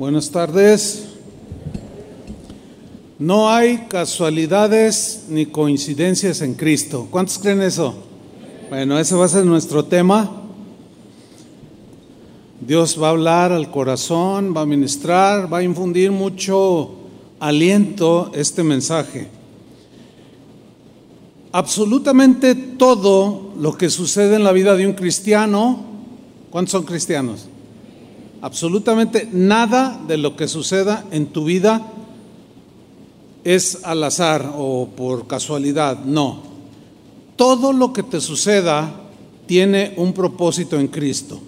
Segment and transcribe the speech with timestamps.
[0.00, 1.08] Buenas tardes.
[3.18, 7.06] No hay casualidades ni coincidencias en Cristo.
[7.10, 7.96] ¿Cuántos creen eso?
[8.70, 10.40] Bueno, ese va a ser nuestro tema.
[12.66, 16.92] Dios va a hablar al corazón, va a ministrar, va a infundir mucho
[17.38, 19.28] aliento este mensaje.
[21.52, 25.84] Absolutamente todo lo que sucede en la vida de un cristiano,
[26.50, 27.49] ¿cuántos son cristianos?
[28.42, 31.86] Absolutamente nada de lo que suceda en tu vida
[33.44, 36.42] es al azar o por casualidad, no.
[37.36, 38.94] Todo lo que te suceda
[39.46, 41.40] tiene un propósito en Cristo.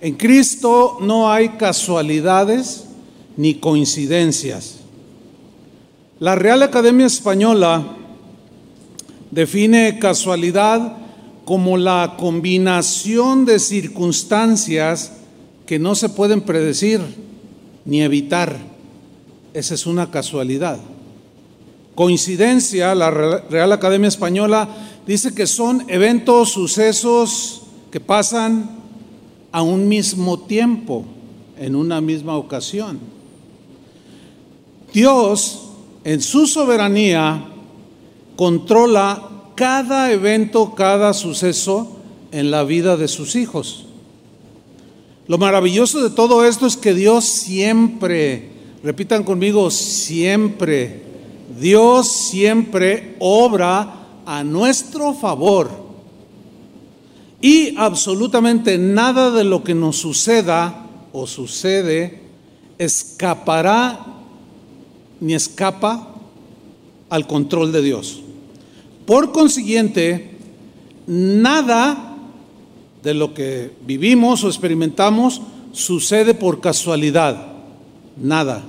[0.00, 2.84] En Cristo no hay casualidades
[3.36, 4.76] ni coincidencias.
[6.18, 7.84] La Real Academia Española
[9.30, 10.96] define casualidad
[11.44, 15.12] como la combinación de circunstancias
[15.66, 17.00] que no se pueden predecir
[17.84, 18.56] ni evitar.
[19.52, 20.78] Esa es una casualidad.
[21.94, 24.68] Coincidencia, la Real Academia Española
[25.06, 28.70] dice que son eventos, sucesos que pasan
[29.50, 31.04] a un mismo tiempo,
[31.58, 33.00] en una misma ocasión.
[34.92, 35.70] Dios,
[36.04, 37.46] en su soberanía,
[38.36, 41.96] controla cada evento, cada suceso
[42.30, 43.85] en la vida de sus hijos.
[45.28, 48.48] Lo maravilloso de todo esto es que Dios siempre,
[48.82, 51.02] repitan conmigo, siempre,
[51.60, 55.86] Dios siempre obra a nuestro favor.
[57.40, 62.20] Y absolutamente nada de lo que nos suceda o sucede
[62.78, 64.06] escapará
[65.20, 66.14] ni escapa
[67.08, 68.22] al control de Dios.
[69.06, 70.36] Por consiguiente,
[71.06, 72.15] nada
[73.06, 75.40] de lo que vivimos o experimentamos
[75.70, 77.54] sucede por casualidad,
[78.16, 78.64] nada,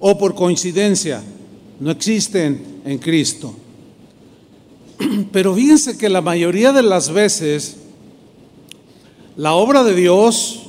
[0.00, 1.22] o por coincidencia,
[1.78, 3.54] no existen en Cristo.
[5.30, 7.76] Pero fíjense que la mayoría de las veces
[9.36, 10.64] la obra de Dios,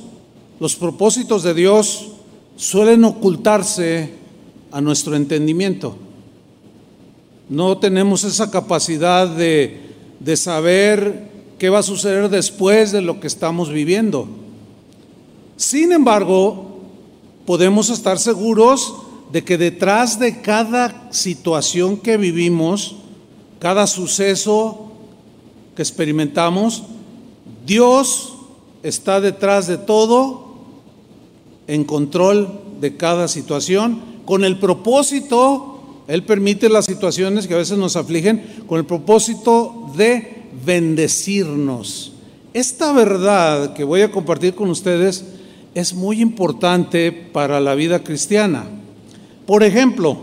[0.60, 2.12] los propósitos de Dios
[2.54, 4.10] suelen ocultarse
[4.70, 5.96] a nuestro entendimiento.
[7.48, 9.80] No tenemos esa capacidad de,
[10.20, 14.28] de saber qué va a suceder después de lo que estamos viviendo.
[15.56, 16.80] Sin embargo,
[17.46, 18.94] podemos estar seguros
[19.32, 22.96] de que detrás de cada situación que vivimos,
[23.58, 24.92] cada suceso
[25.74, 26.84] que experimentamos,
[27.66, 28.34] Dios
[28.82, 30.44] está detrás de todo,
[31.66, 37.78] en control de cada situación, con el propósito, Él permite las situaciones que a veces
[37.78, 42.12] nos afligen, con el propósito de bendecirnos.
[42.52, 45.24] Esta verdad que voy a compartir con ustedes
[45.74, 48.64] es muy importante para la vida cristiana.
[49.46, 50.18] Por ejemplo,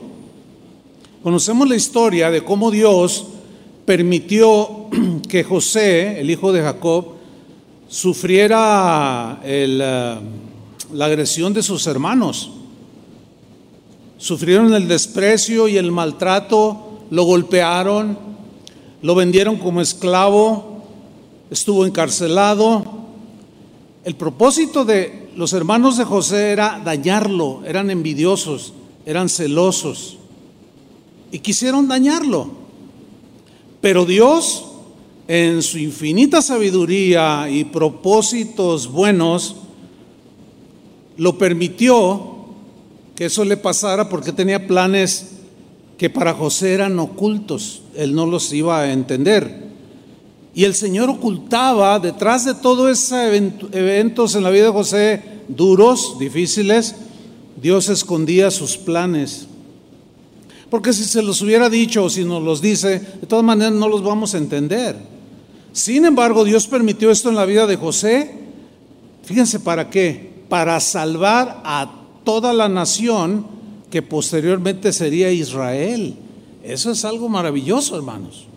[1.24, 3.28] conocemos la historia de cómo Dios
[3.86, 4.88] permitió
[5.28, 7.06] que José, el hijo de Jacob,
[7.90, 10.18] sufriera eh,
[10.94, 12.52] la agresión de sus hermanos.
[14.18, 18.31] Sufrieron el desprecio y el maltrato, lo golpearon,
[19.02, 20.84] lo vendieron como esclavo,
[21.50, 22.84] estuvo encarcelado.
[24.04, 28.74] El propósito de los hermanos de José era dañarlo, eran envidiosos,
[29.06, 30.18] eran celosos
[31.32, 32.50] y quisieron dañarlo.
[33.80, 34.66] Pero Dios,
[35.28, 39.56] en su infinita sabiduría y propósitos buenos,
[41.18, 42.32] lo permitió
[43.16, 45.41] que eso le pasara porque tenía planes
[46.02, 49.68] que para José eran ocultos, él no los iba a entender.
[50.56, 53.20] Y el Señor ocultaba detrás de todos esos
[53.72, 56.96] eventos en la vida de José duros, difíciles,
[57.62, 59.46] Dios escondía sus planes.
[60.72, 63.88] Porque si se los hubiera dicho o si nos los dice, de todas maneras no
[63.88, 64.96] los vamos a entender.
[65.72, 68.40] Sin embargo, Dios permitió esto en la vida de José.
[69.22, 70.32] Fíjense para qué.
[70.50, 71.92] Para salvar a
[72.24, 73.61] toda la nación
[73.92, 76.16] que posteriormente sería Israel.
[76.64, 78.48] Eso es algo maravilloso, hermanos.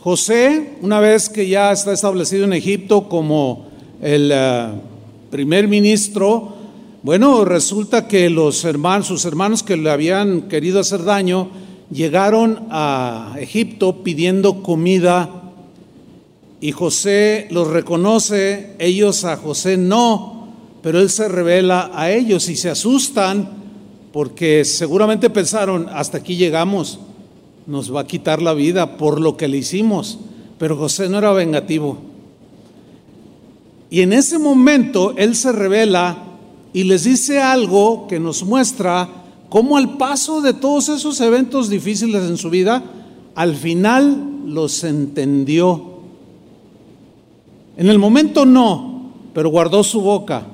[0.00, 3.66] José, una vez que ya está establecido en Egipto como
[4.00, 4.68] el eh,
[5.30, 6.54] primer ministro,
[7.02, 11.50] bueno, resulta que los hermanos, sus hermanos que le habían querido hacer daño,
[11.90, 15.42] llegaron a Egipto pidiendo comida
[16.60, 20.48] y José los reconoce, ellos a José no,
[20.82, 23.61] pero él se revela a ellos y se asustan
[24.12, 27.00] porque seguramente pensaron, hasta aquí llegamos,
[27.66, 30.18] nos va a quitar la vida por lo que le hicimos,
[30.58, 31.98] pero José no era vengativo.
[33.90, 36.18] Y en ese momento él se revela
[36.72, 39.08] y les dice algo que nos muestra
[39.48, 42.82] cómo al paso de todos esos eventos difíciles en su vida,
[43.34, 45.92] al final los entendió.
[47.76, 50.46] En el momento no, pero guardó su boca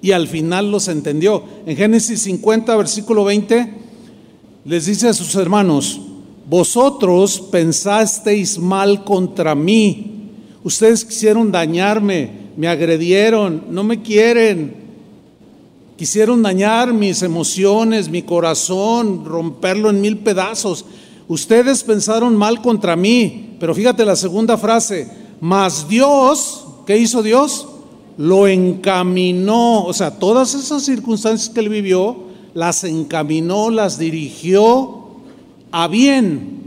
[0.00, 1.42] y al final los entendió.
[1.66, 3.74] En Génesis 50, versículo 20,
[4.64, 6.00] les dice a sus hermanos,
[6.48, 10.30] vosotros pensasteis mal contra mí,
[10.62, 14.74] ustedes quisieron dañarme, me agredieron, no me quieren,
[15.96, 20.84] quisieron dañar mis emociones, mi corazón, romperlo en mil pedazos.
[21.26, 25.10] Ustedes pensaron mal contra mí, pero fíjate la segunda frase,
[25.40, 27.66] mas Dios, ¿qué hizo Dios?
[28.18, 35.06] Lo encaminó, o sea, todas esas circunstancias que él vivió, las encaminó, las dirigió
[35.70, 36.58] a bien.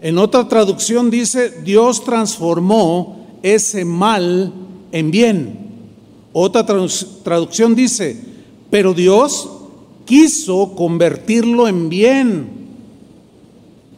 [0.00, 4.52] En otra traducción dice, Dios transformó ese mal
[4.92, 5.58] en bien.
[6.32, 8.16] Otra traducción dice,
[8.70, 9.48] pero Dios
[10.04, 12.46] quiso convertirlo en bien.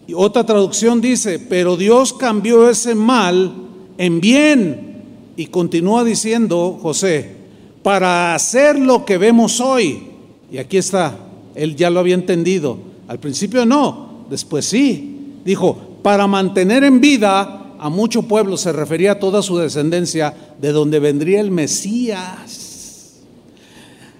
[0.06, 3.54] Y otra traducción dice, pero Dios cambió ese mal
[3.98, 4.93] en bien.
[5.36, 7.36] Y continúa diciendo José,
[7.82, 10.08] para hacer lo que vemos hoy.
[10.50, 11.18] Y aquí está,
[11.54, 12.78] él ya lo había entendido.
[13.08, 15.38] Al principio no, después sí.
[15.44, 20.72] Dijo, para mantener en vida a mucho pueblo, se refería a toda su descendencia, de
[20.72, 23.20] donde vendría el Mesías.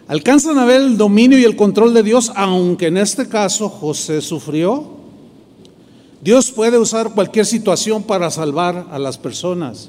[0.07, 4.21] Alcanzan a ver el dominio y el control de Dios, aunque en este caso José
[4.21, 4.85] sufrió.
[6.21, 9.89] Dios puede usar cualquier situación para salvar a las personas.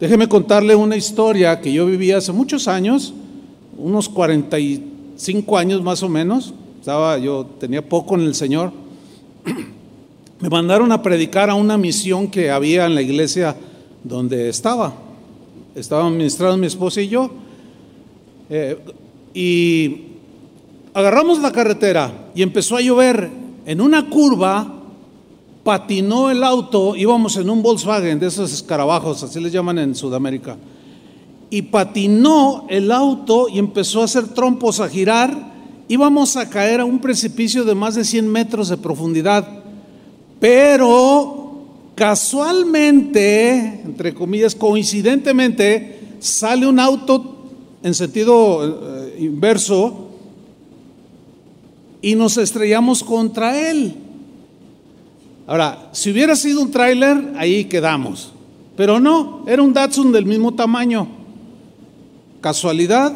[0.00, 3.12] Déjeme contarle una historia que yo viví hace muchos años,
[3.76, 6.54] unos 45 años más o menos.
[6.78, 8.70] Estaba, yo tenía poco en el Señor.
[10.40, 13.56] Me mandaron a predicar a una misión que había en la iglesia
[14.04, 14.94] donde estaba.
[15.74, 17.32] Estaba ministrando mi esposa y yo.
[18.50, 18.78] Eh,
[19.34, 20.02] y
[20.94, 23.28] agarramos la carretera y empezó a llover.
[23.66, 24.77] En una curva
[25.68, 30.56] patinó el auto, íbamos en un Volkswagen de esos escarabajos, así les llaman en Sudamérica,
[31.50, 35.52] y patinó el auto y empezó a hacer trompos, a girar,
[35.86, 39.46] íbamos a caer a un precipicio de más de 100 metros de profundidad,
[40.40, 47.50] pero casualmente, entre comillas, coincidentemente, sale un auto
[47.82, 50.08] en sentido eh, inverso
[52.00, 54.07] y nos estrellamos contra él.
[55.48, 58.32] Ahora, si hubiera sido un tráiler, ahí quedamos.
[58.76, 61.08] Pero no, era un Datsun del mismo tamaño.
[62.42, 63.14] ¿Casualidad?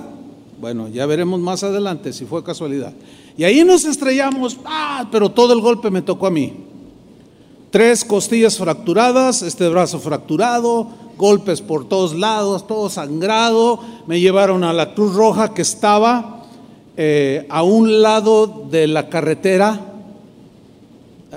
[0.59, 2.95] Bueno, ya veremos más adelante si fue casualidad.
[3.37, 6.55] Y ahí nos estrellamos, ah, pero todo el golpe me tocó a mí.
[7.71, 10.89] Tres costillas fracturadas, este brazo fracturado,
[11.19, 13.79] golpes por todos lados, todo sangrado.
[14.07, 16.47] Me llevaron a la Cruz Roja que estaba
[16.97, 19.92] eh, a un lado de la carretera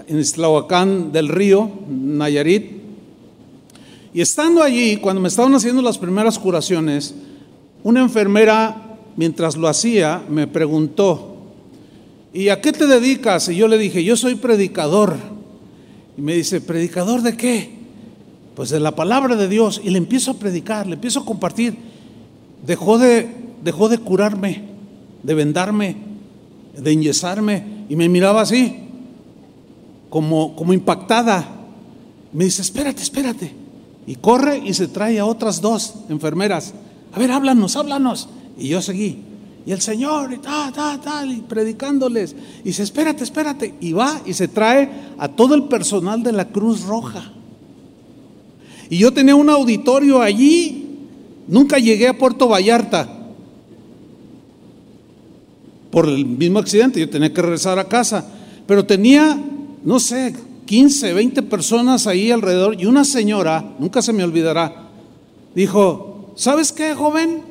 [0.08, 2.72] en Islahuacán del Río, Nayarit.
[4.14, 7.16] Y estando allí, cuando me estaban haciendo las primeras curaciones,
[7.84, 11.38] una enfermera, mientras lo hacía, me preguntó,
[12.34, 13.50] ¿y a qué te dedicas?
[13.50, 15.18] Y yo le dije, yo soy predicador.
[16.18, 17.72] Y me dice, ¿predicador de qué?
[18.56, 19.82] Pues de la palabra de Dios.
[19.84, 21.76] Y le empiezo a predicar, le empiezo a compartir.
[22.66, 23.30] Dejó de,
[23.64, 24.64] dejó de curarme,
[25.24, 25.98] de vendarme,
[26.78, 27.86] de enyesarme.
[27.90, 28.85] Y me miraba así
[30.16, 31.46] como, impactada.
[32.32, 33.54] Me dice, espérate, espérate.
[34.08, 36.74] Y corre y se trae a otras dos enfermeras.
[37.12, 38.30] A ver, háblanos, háblanos.
[38.58, 39.20] Y yo seguí.
[39.66, 42.34] Y el Señor, y tal, tal, tal, y predicándoles.
[42.62, 43.76] Y dice, espérate, espérate.
[43.82, 47.34] Y va y se trae a todo el personal de la Cruz Roja.
[48.90, 50.98] Y yo tenía un auditorio allí.
[51.50, 53.10] Nunca llegué a Puerto Vallarta.
[55.92, 58.26] Por el mismo accidente, yo tenía que regresar a casa.
[58.66, 59.52] Pero tenía
[59.86, 64.90] no sé, 15, 20 personas ahí alrededor y una señora, nunca se me olvidará,
[65.54, 67.44] dijo, ¿sabes qué, joven?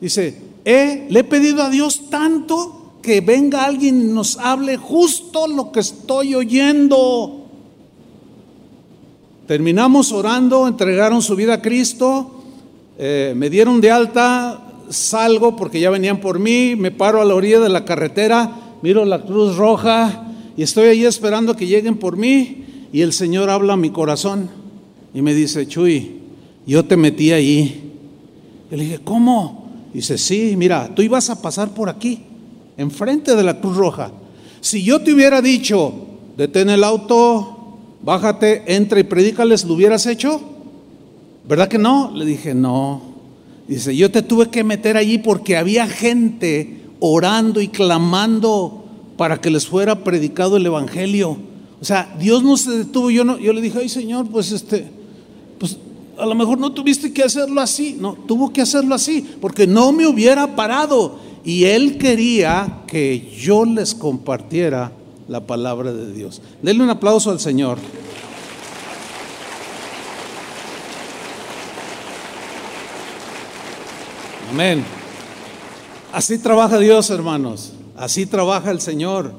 [0.00, 5.70] Dice, le he pedido a Dios tanto que venga alguien y nos hable justo lo
[5.70, 7.46] que estoy oyendo.
[9.46, 12.42] Terminamos orando, entregaron su vida a Cristo,
[12.98, 17.34] eh, me dieron de alta, salgo porque ya venían por mí, me paro a la
[17.34, 22.16] orilla de la carretera, miro la cruz roja, y estoy ahí esperando que lleguen por
[22.16, 24.50] mí y el Señor habla a mi corazón
[25.14, 26.16] y me dice, Chuy,
[26.66, 27.92] yo te metí ahí.
[28.70, 29.62] Le dije, ¿cómo?
[29.92, 32.20] dice, sí, mira, tú ibas a pasar por aquí,
[32.76, 34.10] enfrente de la Cruz Roja.
[34.60, 35.92] Si yo te hubiera dicho,
[36.36, 40.40] detén el auto, bájate, entra y predícales, ¿lo hubieras hecho?
[41.46, 42.10] ¿Verdad que no?
[42.14, 43.02] Le dije, no.
[43.68, 48.81] Dice, yo te tuve que meter allí porque había gente orando y clamando
[49.16, 51.38] para que les fuera predicado el Evangelio.
[51.80, 53.10] O sea, Dios no se detuvo.
[53.10, 54.88] Yo, no, yo le dije, ay Señor, pues este,
[55.58, 55.76] pues
[56.18, 57.96] a lo mejor no tuviste que hacerlo así.
[57.98, 61.18] No, tuvo que hacerlo así, porque no me hubiera parado.
[61.44, 64.92] Y Él quería que yo les compartiera
[65.28, 66.40] la palabra de Dios.
[66.62, 67.78] Denle un aplauso al Señor.
[74.50, 74.84] Amén.
[76.12, 77.72] Así trabaja Dios, hermanos.
[77.96, 79.32] Así trabaja el Señor.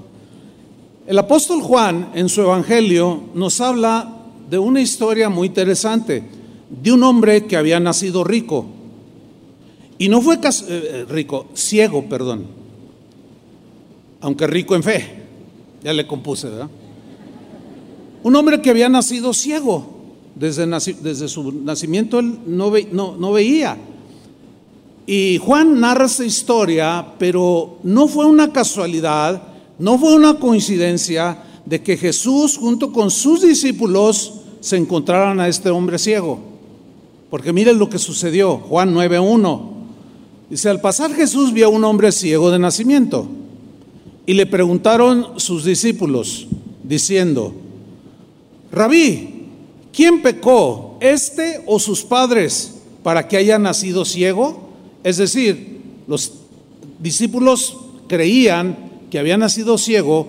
[1.08, 4.10] El apóstol Juan en su Evangelio nos habla
[4.50, 6.24] de una historia muy interesante,
[6.70, 8.66] de un hombre que había nacido rico.
[9.98, 12.46] Y no fue eh, eh, rico, ciego, perdón.
[14.22, 15.24] Aunque rico en fe.
[15.84, 16.70] Ya le compuse, ¿verdad?
[18.24, 19.92] Un hombre que había nacido ciego.
[20.36, 23.78] Desde, desde su nacimiento él no, no, no veía.
[25.06, 29.42] Y Juan narra esta historia, pero no fue una casualidad,
[29.80, 35.70] no fue una coincidencia de que Jesús junto con sus discípulos se encontraran a este
[35.70, 36.40] hombre ciego.
[37.30, 39.62] Porque miren lo que sucedió, Juan 9.1.
[40.50, 43.28] Dice, al pasar Jesús vio a un hombre ciego de nacimiento
[44.26, 46.48] y le preguntaron sus discípulos,
[46.84, 47.54] diciendo,
[48.72, 49.48] Rabí,
[49.92, 54.70] ¿quién pecó, este o sus padres, para que haya nacido ciego?
[55.04, 56.34] Es decir, los
[57.00, 60.28] discípulos creían que había nacido ciego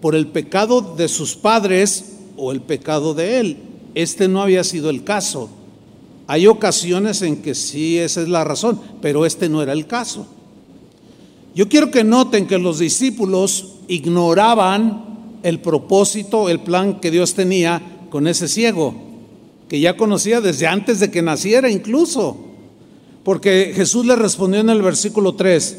[0.00, 3.56] por el pecado de sus padres o el pecado de él.
[3.94, 5.48] Este no había sido el caso.
[6.26, 10.26] Hay ocasiones en que sí, esa es la razón, pero este no era el caso.
[11.54, 18.06] Yo quiero que noten que los discípulos ignoraban el propósito, el plan que Dios tenía
[18.10, 18.94] con ese ciego,
[19.68, 22.51] que ya conocía desde antes de que naciera incluso.
[23.24, 25.78] Porque Jesús le respondió en el versículo 3,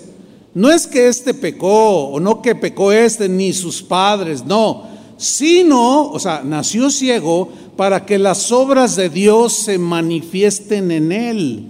[0.55, 4.83] no es que este pecó o no que pecó este ni sus padres, no,
[5.17, 11.67] sino, o sea, nació ciego para que las obras de Dios se manifiesten en él.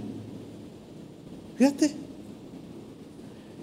[1.58, 1.96] Fíjate.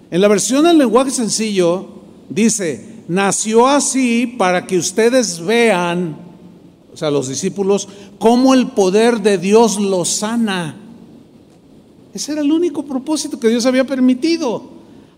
[0.09, 1.87] En la versión del lenguaje sencillo
[2.29, 6.17] dice, nació así para que ustedes vean,
[6.93, 7.87] o sea, los discípulos,
[8.19, 10.80] cómo el poder de Dios lo sana.
[12.13, 14.63] Ese era el único propósito que Dios había permitido.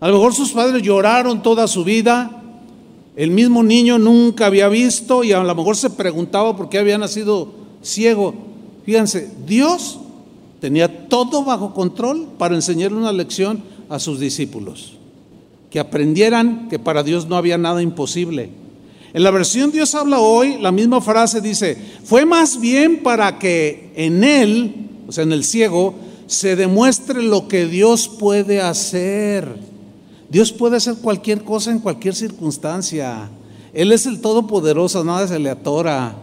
[0.00, 2.42] A lo mejor sus padres lloraron toda su vida.
[3.16, 6.98] El mismo niño nunca había visto y a lo mejor se preguntaba por qué había
[6.98, 8.34] nacido ciego.
[8.84, 9.98] Fíjense, Dios
[10.60, 14.94] tenía todo bajo control para enseñarle una lección a sus discípulos.
[15.70, 18.50] Que aprendieran que para Dios no había nada imposible.
[19.12, 23.92] En la versión Dios habla hoy, la misma frase dice, fue más bien para que
[23.94, 24.74] en él,
[25.06, 25.94] o sea, en el ciego,
[26.26, 29.48] se demuestre lo que Dios puede hacer.
[30.28, 33.28] Dios puede hacer cualquier cosa en cualquier circunstancia.
[33.72, 36.14] Él es el Todopoderoso, nada se le atora.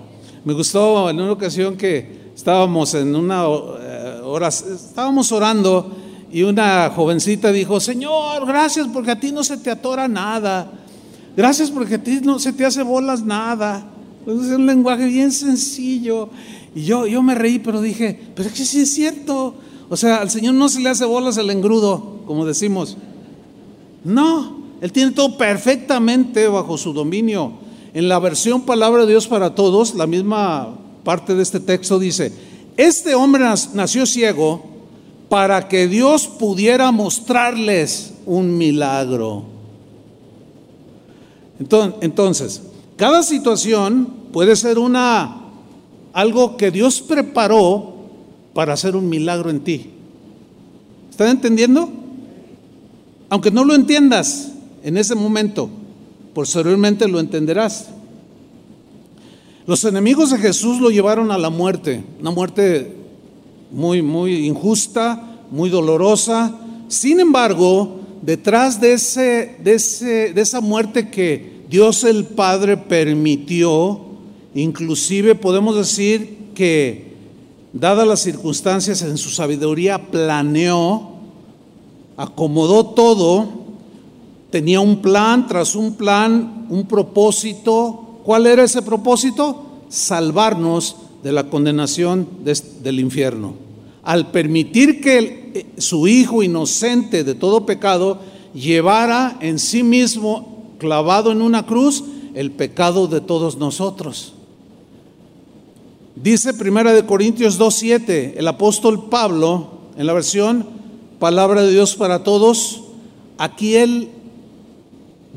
[0.43, 5.95] Me gustó en una ocasión que estábamos en una eh, hora, estábamos orando
[6.31, 10.71] y una jovencita dijo, Señor, gracias porque a ti no se te atora nada.
[11.35, 13.85] Gracias porque a ti no se te hace bolas nada.
[14.25, 16.29] Es un lenguaje bien sencillo.
[16.73, 19.55] Y yo, yo me reí, pero dije, pero es que sí es cierto.
[19.91, 22.95] O sea, al Señor no se le hace bolas el engrudo, como decimos.
[24.05, 27.51] No, Él tiene todo perfectamente bajo su dominio.
[27.93, 32.31] En la versión Palabra de Dios para Todos, la misma parte de este texto dice,
[32.77, 33.43] este hombre
[33.73, 34.63] nació ciego
[35.27, 39.43] para que Dios pudiera mostrarles un milagro.
[41.99, 42.61] Entonces,
[42.95, 45.37] cada situación puede ser una
[46.13, 47.91] algo que Dios preparó
[48.53, 49.89] para hacer un milagro en ti.
[51.09, 51.89] ¿Están entendiendo?
[53.29, 54.51] Aunque no lo entiendas
[54.83, 55.69] en ese momento,
[56.33, 57.89] posteriormente lo entenderás.
[59.65, 62.95] Los enemigos de Jesús lo llevaron a la muerte, una muerte
[63.71, 66.57] muy, muy injusta, muy dolorosa.
[66.87, 74.01] Sin embargo, detrás de, ese, de, ese, de esa muerte que Dios el Padre permitió,
[74.53, 77.10] inclusive podemos decir que
[77.73, 81.11] dadas las circunstancias, en su sabiduría planeó,
[82.17, 83.47] acomodó todo,
[84.49, 88.19] tenía un plan tras un plan, un propósito.
[88.23, 89.65] ¿Cuál era ese propósito?
[89.89, 93.53] Salvarnos de la condenación del infierno.
[94.03, 98.19] Al permitir que eh, su Hijo inocente de todo pecado
[98.53, 104.33] llevara en sí mismo, clavado en una cruz, el pecado de todos nosotros.
[106.15, 110.65] Dice Primera de Corintios 2:7, el apóstol Pablo en la versión
[111.19, 112.81] Palabra de Dios para Todos,
[113.37, 114.09] aquí él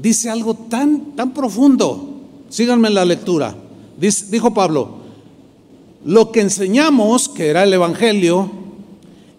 [0.00, 2.10] dice algo tan, tan profundo.
[2.48, 3.54] Síganme en la lectura.
[3.98, 4.98] dijo Pablo,
[6.04, 8.50] lo que enseñamos, que era el Evangelio,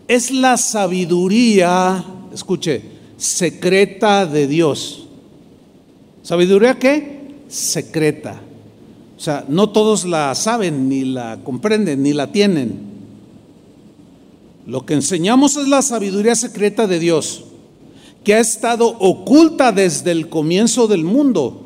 [0.07, 2.81] es la sabiduría, escuche,
[3.17, 5.07] secreta de Dios.
[6.23, 7.35] ¿Sabiduría qué?
[7.47, 8.41] Secreta.
[9.17, 12.79] O sea, no todos la saben, ni la comprenden, ni la tienen.
[14.65, 17.45] Lo que enseñamos es la sabiduría secreta de Dios,
[18.23, 21.61] que ha estado oculta desde el comienzo del mundo.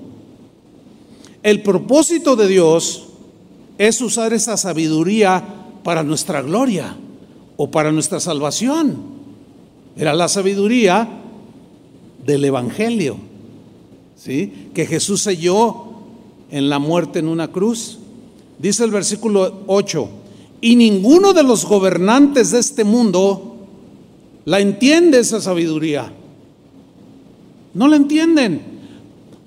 [1.41, 3.08] El propósito de Dios
[3.77, 5.44] es usar esa sabiduría
[5.84, 6.98] para nuestra gloria
[7.56, 8.98] o para nuestra salvación.
[9.96, 11.08] Era la sabiduría
[12.25, 13.18] del Evangelio,
[14.18, 14.70] ¿sí?
[14.74, 15.88] que Jesús selló
[16.51, 18.00] en la muerte en una cruz.
[18.58, 20.10] Dice el versículo 8,
[20.62, 23.56] y ninguno de los gobernantes de este mundo
[24.46, 26.12] la entiende esa sabiduría.
[27.74, 28.79] No la entienden.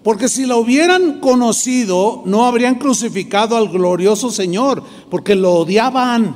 [0.02, 6.34] Porque si la hubieran conocido, no habrían crucificado al glorioso Señor, porque lo odiaban.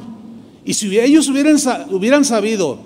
[0.64, 2.78] Y si ellos hubieran, sabido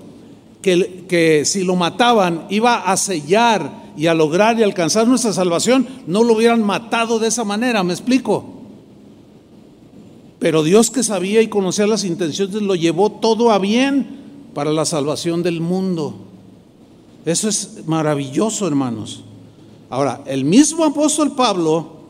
[0.62, 6.25] que si lo mataban iba a sellar y a lograr y alcanzar nuestra salvación, no
[6.25, 8.44] lo hubieran matado de esa manera, ¿me explico?
[10.38, 14.18] Pero Dios que sabía y conocía las intenciones lo llevó todo a bien
[14.54, 16.14] para la salvación del mundo.
[17.26, 19.23] Eso es maravilloso, hermanos.
[19.90, 22.00] Ahora, el mismo apóstol Pablo,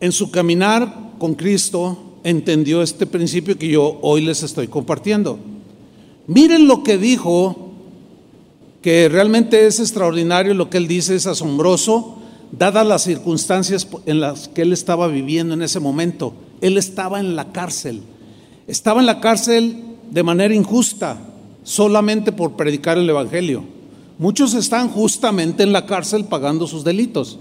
[0.00, 5.38] en su caminar con Cristo, entendió este principio que yo hoy les estoy compartiendo.
[6.26, 7.67] Miren lo que dijo,
[8.88, 12.16] que realmente es extraordinario, lo que él dice es asombroso,
[12.52, 16.32] dadas las circunstancias en las que él estaba viviendo en ese momento.
[16.62, 18.00] Él estaba en la cárcel,
[18.66, 19.76] estaba en la cárcel
[20.10, 21.18] de manera injusta,
[21.64, 23.62] solamente por predicar el Evangelio.
[24.16, 27.38] Muchos están justamente en la cárcel pagando sus delitos.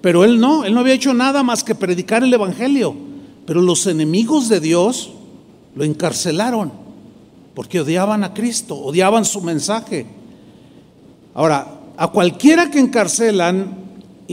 [0.00, 2.94] Pero él no, él no había hecho nada más que predicar el Evangelio.
[3.46, 5.10] Pero los enemigos de Dios
[5.74, 6.70] lo encarcelaron
[7.52, 10.21] porque odiaban a Cristo, odiaban su mensaje.
[11.34, 13.76] Ahora, a cualquiera que encarcelan,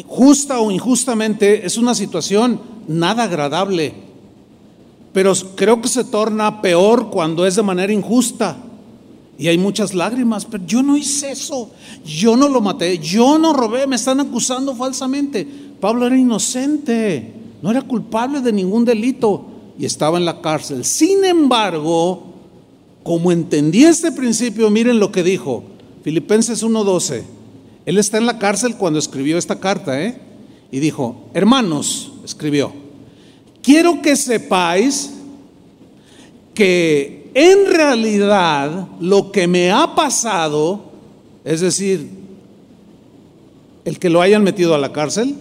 [0.07, 3.93] justa o injustamente, es una situación nada agradable.
[5.13, 8.57] Pero creo que se torna peor cuando es de manera injusta.
[9.37, 11.71] Y hay muchas lágrimas, pero yo no hice eso,
[12.05, 15.47] yo no lo maté, yo no robé, me están acusando falsamente.
[15.79, 17.31] Pablo era inocente,
[17.61, 19.45] no era culpable de ningún delito
[19.79, 20.83] y estaba en la cárcel.
[20.83, 22.23] Sin embargo,
[23.01, 25.63] como entendí este principio, miren lo que dijo,
[26.03, 27.23] Filipenses 1:12.
[27.85, 30.19] Él está en la cárcel cuando escribió esta carta, ¿eh?
[30.71, 32.71] Y dijo, hermanos, escribió,
[33.63, 35.11] quiero que sepáis
[36.53, 40.91] que en realidad lo que me ha pasado,
[41.43, 42.07] es decir,
[43.85, 45.35] el que lo hayan metido a la cárcel,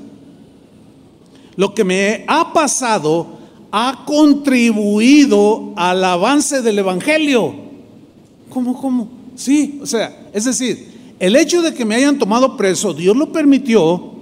[1.57, 3.39] lo que me ha pasado
[3.71, 7.55] ha contribuido al avance del Evangelio.
[8.49, 9.18] ¿Cómo, cómo?
[9.39, 13.31] Sí, o sea, es decir, el hecho de que me hayan tomado preso, Dios lo
[13.31, 14.15] permitió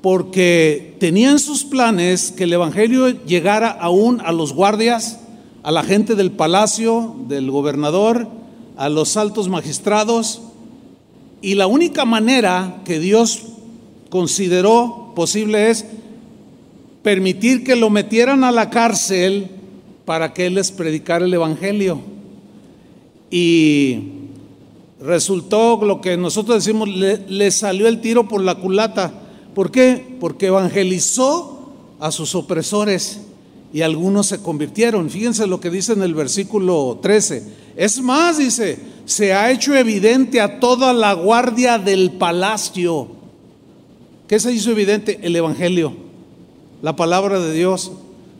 [0.00, 5.18] porque tenían sus planes que el Evangelio llegara aún a los guardias
[5.62, 8.28] a la gente del palacio, del gobernador,
[8.78, 10.40] a los altos magistrados,
[11.42, 13.42] y la única manera que Dios
[14.08, 15.84] consideró posible es
[17.02, 19.50] permitir que lo metieran a la cárcel
[20.06, 22.11] para que él les predicara el Evangelio.
[23.32, 23.98] Y
[25.00, 29.10] resultó lo que nosotros decimos, le, le, salió el tiro por la culata.
[29.54, 30.16] ¿Por qué?
[30.20, 33.22] Porque evangelizó a sus opresores
[33.72, 35.08] y algunos se convirtieron.
[35.08, 37.42] Fíjense lo que dice en el versículo 13.
[37.74, 43.08] Es más, dice, se ha hecho evidente a toda la guardia del palacio.
[44.28, 45.20] ¿Qué se hizo evidente?
[45.22, 45.94] El Evangelio,
[46.82, 47.92] la palabra de Dios.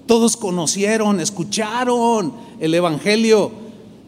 [0.07, 3.62] Todos conocieron, escucharon el Evangelio.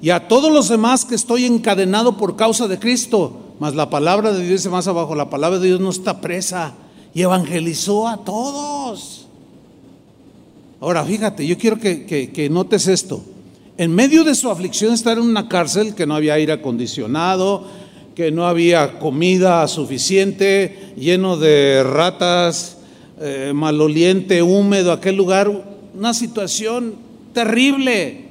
[0.05, 3.55] Y a todos los demás que estoy encadenado por causa de Cristo.
[3.59, 6.75] Mas la palabra de Dios dice más abajo, la palabra de Dios no está presa.
[7.14, 9.29] Y evangelizó a todos.
[10.79, 13.25] Ahora, fíjate, yo quiero que, notes esto.
[13.79, 17.64] En medio de su aflicción estar en una cárcel que no había aire acondicionado,
[18.14, 22.77] que no había comida suficiente, lleno de ratas,
[23.23, 25.51] eh, maloliente, húmedo, aquel lugar,
[25.95, 26.97] una situación
[27.33, 28.24] terrible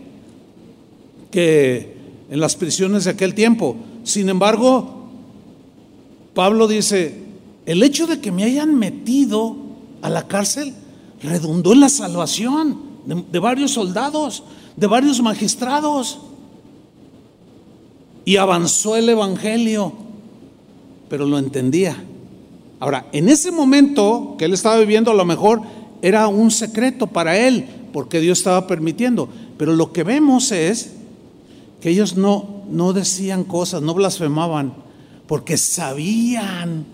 [1.34, 1.96] que
[2.30, 3.76] en las prisiones de aquel tiempo.
[4.04, 5.08] Sin embargo,
[6.36, 7.22] Pablo dice,
[7.66, 9.56] el hecho de que me hayan metido
[10.04, 10.76] a la cárcel
[11.24, 12.78] redundó en la salvación
[13.32, 14.44] de, varios soldados,
[14.78, 16.20] de varios magistrados.
[18.26, 19.92] y avanzó el Evangelio,
[21.10, 21.98] pero lo entendía.
[22.80, 25.64] Ahora, en ese momento que él estaba viviendo, a lo mejor
[26.04, 29.30] era un secreto para él, porque Dios estaba permitiendo.
[29.58, 31.03] Pero lo que vemos es
[31.84, 34.74] que ellos no, no decían cosas, no blasfemaban,
[35.28, 36.86] porque sabían,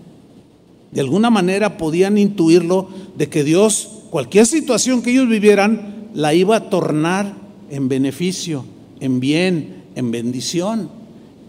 [0.90, 6.56] de alguna manera podían intuirlo, de que Dios, cualquier situación que ellos vivieran, la iba
[6.56, 7.36] a tornar
[7.70, 8.64] en beneficio,
[8.98, 10.90] en bien, en bendición.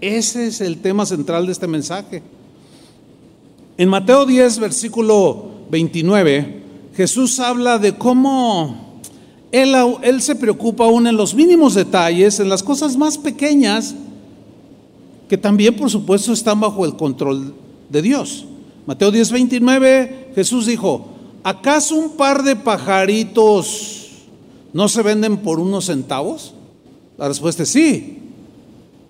[0.01, 2.21] Ese es el tema central de este mensaje.
[3.75, 6.61] En Mateo 10, versículo 29,
[6.95, 8.90] Jesús habla de cómo
[9.51, 13.95] él, se preocupa aún en los mínimos detalles, en las cosas más pequeñas,
[15.27, 17.53] que también por supuesto están bajo el control
[17.89, 18.45] de Dios.
[18.85, 21.07] Mateo 10, 29, Jesús dijo,
[21.43, 24.09] ¿acaso un par de pajaritos
[24.73, 26.53] no se venden por unos centavos?
[27.17, 28.19] La respuesta es sí,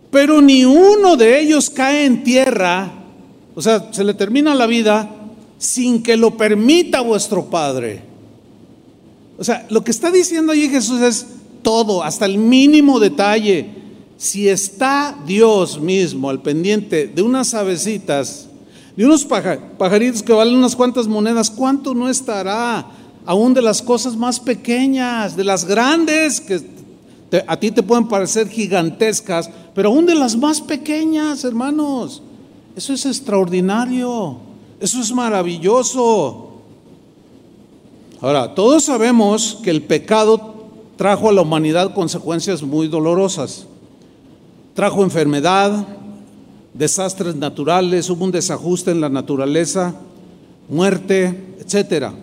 [0.09, 3.01] pero ni uno de ellos cae en tierra
[3.55, 5.09] o sea, se le termina la vida
[5.57, 8.01] sin que lo permita vuestro Padre.
[9.41, 11.25] O sea, lo que está diciendo allí Jesús es
[11.63, 13.71] todo, hasta el mínimo detalle.
[14.15, 18.47] Si está Dios mismo al pendiente de unas avecitas,
[18.95, 22.85] de unos pajaritos que valen unas cuantas monedas, ¿cuánto no estará
[23.25, 26.61] aún de las cosas más pequeñas, de las grandes que
[27.47, 32.21] a ti te pueden parecer gigantescas, pero aún de las más pequeñas, hermanos?
[32.75, 34.37] Eso es extraordinario,
[34.79, 36.50] eso es maravilloso.
[38.21, 40.53] Ahora, todos sabemos que el pecado
[40.95, 43.65] trajo a la humanidad consecuencias muy dolorosas.
[44.75, 45.87] Trajo enfermedad,
[46.75, 49.95] desastres naturales, hubo un desajuste en la naturaleza,
[50.69, 52.13] muerte, etc.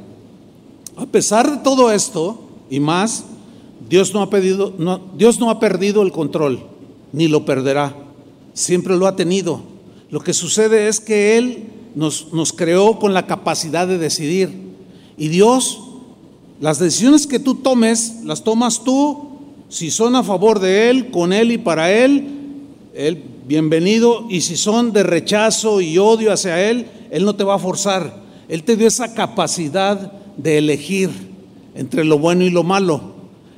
[0.97, 3.25] A pesar de todo esto y más,
[3.89, 4.73] Dios no ha, pedido,
[5.17, 6.61] Dios no ha perdido el control,
[7.13, 7.97] ni lo perderá.
[8.55, 9.63] Siempre lo ha tenido.
[10.11, 11.65] Lo que sucede es que Él
[11.97, 14.69] nos, nos creó con la capacidad de decidir.
[15.17, 15.88] Y Dios,
[16.61, 19.29] las decisiones que tú tomes, las tomas tú,
[19.69, 22.27] si son a favor de Él, con Él y para Él,
[22.95, 24.27] Él bienvenido.
[24.29, 28.23] Y si son de rechazo y odio hacia Él, Él no te va a forzar.
[28.49, 31.11] Él te dio esa capacidad de elegir
[31.75, 33.01] entre lo bueno y lo malo.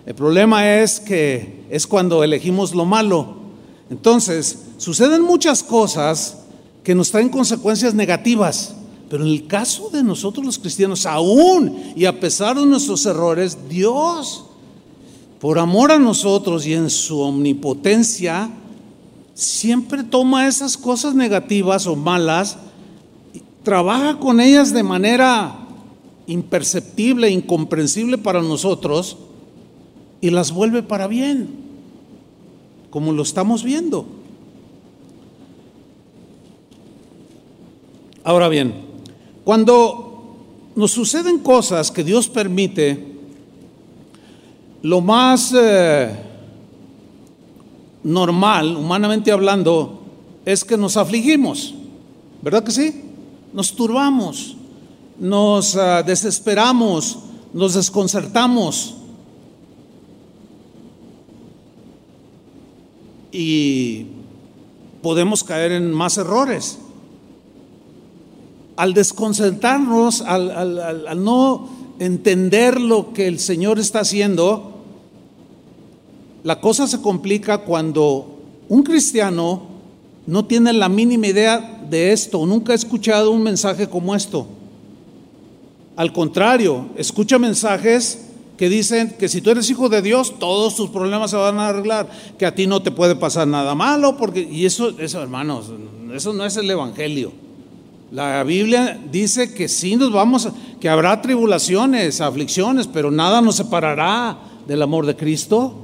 [0.05, 3.37] El problema es que es cuando elegimos lo malo.
[3.91, 6.39] Entonces, suceden muchas cosas
[6.83, 8.75] que nos traen consecuencias negativas.
[9.11, 13.59] Pero en el caso de nosotros los cristianos, aún y a pesar de nuestros errores,
[13.69, 14.45] Dios,
[15.41, 18.49] por amor a nosotros y en su omnipotencia,
[19.35, 22.57] siempre toma esas cosas negativas o malas,
[23.65, 25.59] trabaja con ellas de manera
[26.29, 29.17] imperceptible, incomprensible para nosotros,
[30.21, 31.49] y las vuelve para bien,
[32.91, 34.07] como lo estamos viendo.
[38.23, 38.90] Ahora bien,
[39.51, 43.19] cuando nos suceden cosas que Dios permite,
[44.83, 46.09] lo más eh,
[48.05, 50.05] normal, humanamente hablando,
[50.45, 51.75] es que nos afligimos,
[52.43, 53.03] ¿verdad que sí?
[53.53, 54.57] Nos turbamos,
[55.19, 57.19] nos ah, desesperamos,
[57.53, 58.95] nos desconcertamos.
[63.33, 64.07] Y
[65.03, 66.79] podemos caer en más errores
[68.81, 74.73] al desconcentrarnos, al, no entender lo que el Señor está haciendo,
[76.45, 78.39] la cosa se complica cuando
[78.71, 79.65] un cristiano
[80.27, 84.47] no tiene la mínima idea de esto, nunca ha escuchado un mensaje como esto.
[85.95, 90.89] Al contrario, escucha mensajes que dicen que si tú eres hijo de Dios, todos tus
[90.89, 94.41] problemas se van a arreglar, que a ti no te puede pasar nada malo, porque,
[94.41, 95.67] y eso, eso hermanos,
[96.15, 97.50] eso no es el Evangelio.
[98.13, 100.49] La Biblia dice que sí nos vamos,
[100.81, 105.75] que habrá tribulaciones, aflicciones, pero nada nos separará del amor de Cristo.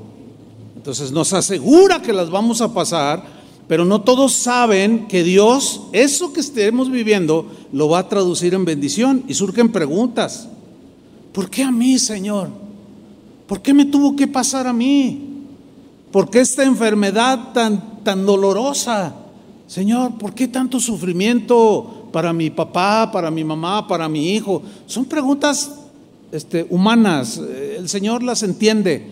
[0.74, 3.24] Entonces nos asegura que las vamos a pasar,
[3.68, 8.64] pero no todos saben que Dios, eso que estemos viviendo, lo va a traducir en
[8.64, 9.22] bendición.
[9.28, 10.48] Y surgen preguntas.
[11.32, 12.48] ¿Por qué a mí, Señor?
[13.46, 15.44] ¿Por qué me tuvo que pasar a mí?
[16.10, 19.14] ¿Por qué esta enfermedad tan, tan dolorosa?
[19.66, 21.95] Señor, ¿por qué tanto sufrimiento?
[22.16, 24.62] Para mi papá, para mi mamá, para mi hijo.
[24.86, 25.70] Son preguntas
[26.32, 29.04] este, humanas, eh, el Señor las entiende.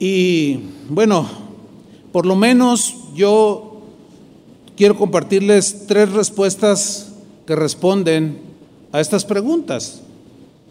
[0.00, 1.24] Y bueno,
[2.10, 3.82] por lo menos yo
[4.76, 7.12] quiero compartirles tres respuestas
[7.46, 8.40] que responden
[8.90, 10.00] a estas preguntas.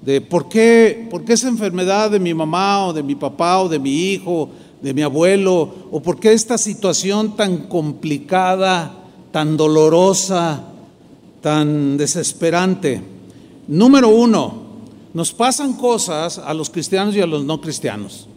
[0.01, 3.69] De por qué, por qué esa enfermedad de mi mamá o de mi papá o
[3.69, 4.49] de mi hijo
[4.81, 8.91] de mi abuelo, o por qué esta situación tan complicada,
[9.31, 10.70] tan dolorosa,
[11.41, 13.01] tan desesperante.
[13.67, 14.61] Número uno,
[15.13, 18.27] nos pasan cosas a los cristianos y a los no cristianos.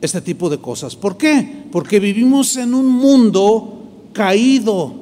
[0.00, 0.96] Este tipo de cosas.
[0.96, 1.64] ¿Por qué?
[1.70, 3.78] Porque vivimos en un mundo
[4.12, 4.94] caído.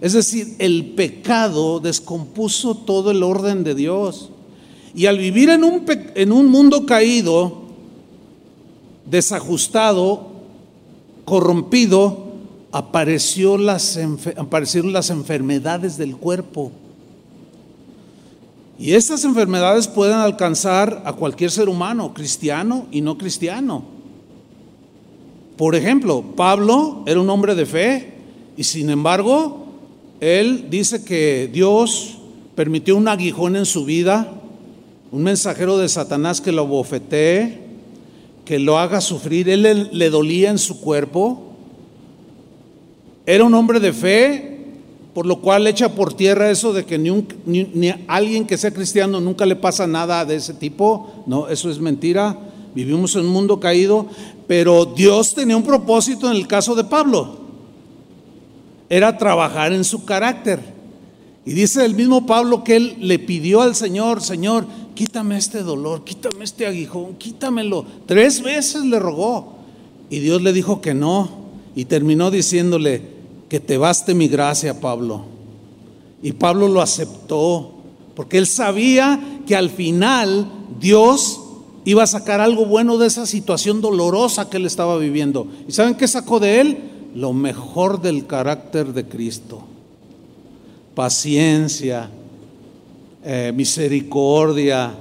[0.00, 4.30] Es decir, el pecado descompuso todo el orden de Dios.
[4.94, 7.62] Y al vivir en un, en un mundo caído,
[9.06, 10.32] desajustado,
[11.24, 12.21] corrompido,
[12.72, 13.98] apareció las,
[14.36, 16.72] aparecieron las enfermedades del cuerpo.
[18.78, 23.84] Y estas enfermedades pueden alcanzar a cualquier ser humano, cristiano y no cristiano.
[25.56, 28.14] Por ejemplo, Pablo era un hombre de fe
[28.56, 29.66] y sin embargo,
[30.20, 32.18] él dice que Dios
[32.54, 34.32] permitió un aguijón en su vida,
[35.10, 37.60] un mensajero de Satanás que lo bofetee,
[38.44, 41.51] que lo haga sufrir, él le, dolía en su cuerpo.
[43.24, 44.52] Era un hombre de fe,
[45.14, 49.20] por lo cual echa por tierra eso de que ni, a alguien que sea cristiano
[49.20, 51.24] nunca le pasa nada de ese tipo.
[51.26, 52.36] No, eso es mentira.
[52.74, 54.06] Vivimos en un mundo caído,
[54.46, 57.36] pero Dios tenía un propósito en el caso de Pablo.
[58.88, 60.60] Era trabajar en su carácter.
[61.44, 66.04] Y dice el mismo Pablo que él le pidió al Señor, Señor, quítame este dolor,
[66.04, 67.84] quítame este aguijón, quítamelo.
[68.06, 69.58] Tres veces le rogó.
[70.08, 71.42] Y Dios le dijo que no.
[71.74, 73.11] Y terminó diciéndole,
[73.52, 75.26] que te baste mi gracia, Pablo.
[76.22, 77.70] Y Pablo lo aceptó,
[78.16, 81.38] porque él sabía que al final Dios
[81.84, 85.48] iba a sacar algo bueno de esa situación dolorosa que él estaba viviendo.
[85.68, 86.78] ¿Y saben qué sacó de él?
[87.14, 89.62] Lo mejor del carácter de Cristo.
[90.94, 92.08] Paciencia,
[93.22, 94.94] eh, misericordia,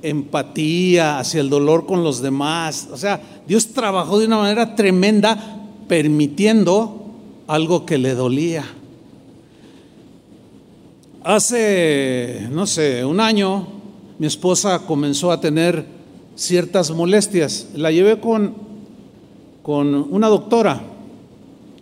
[0.00, 2.86] empatía hacia el dolor con los demás.
[2.92, 7.02] O sea, Dios trabajó de una manera tremenda permitiendo
[7.46, 8.64] algo que le dolía.
[11.22, 13.66] Hace, no sé, un año,
[14.18, 15.84] mi esposa comenzó a tener
[16.36, 17.68] ciertas molestias.
[17.74, 18.54] La llevé con,
[19.62, 20.82] con una doctora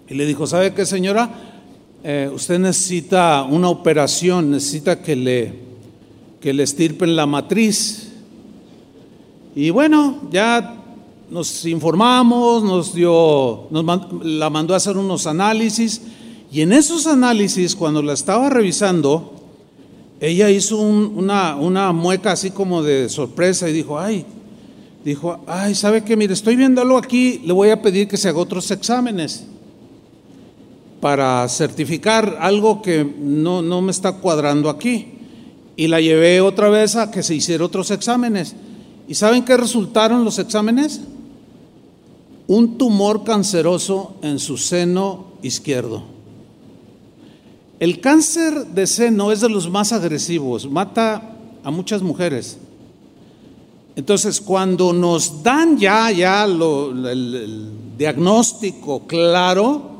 [0.09, 1.31] y le dijo, ¿sabe qué señora?
[2.03, 5.55] Eh, usted necesita una operación, necesita que le,
[6.41, 8.13] que le estirpen la matriz.
[9.55, 10.84] Y bueno, ya
[11.31, 13.69] nos informamos, nos dio,
[14.23, 16.01] la mandó a hacer unos análisis
[16.55, 19.33] y en esos análisis, cuando la estaba revisando,
[20.21, 24.25] ella hizo una, una mueca así como de sorpresa y dijo, ay,
[25.05, 26.17] dijo, ay, ¿sabe qué?
[26.17, 29.47] Mire, estoy viéndolo aquí, le voy a pedir que se haga otros exámenes
[31.01, 35.09] para certificar algo que no, no me está cuadrando aquí.
[35.75, 38.55] Y la llevé otra vez a que se hiciera otros exámenes.
[39.09, 41.01] ¿Y saben qué resultaron los exámenes?
[42.47, 46.03] Un tumor canceroso en su seno izquierdo.
[47.81, 52.59] El cáncer de seno es de los más agresivos, mata a muchas mujeres.
[53.97, 59.91] Entonces, cuando nos dan ya, ya el, diagnóstico claro,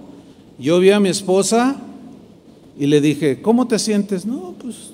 [0.59, 1.77] yo vi a mi esposa
[2.79, 4.27] y le dije, ¿cómo te sientes?
[4.27, 4.91] No, pues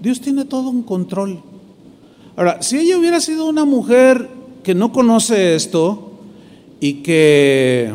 [0.00, 1.42] Dios tiene todo en control.
[2.36, 4.28] Ahora, si ella hubiera sido una mujer
[4.62, 6.09] que no conoce esto,
[6.80, 7.92] y que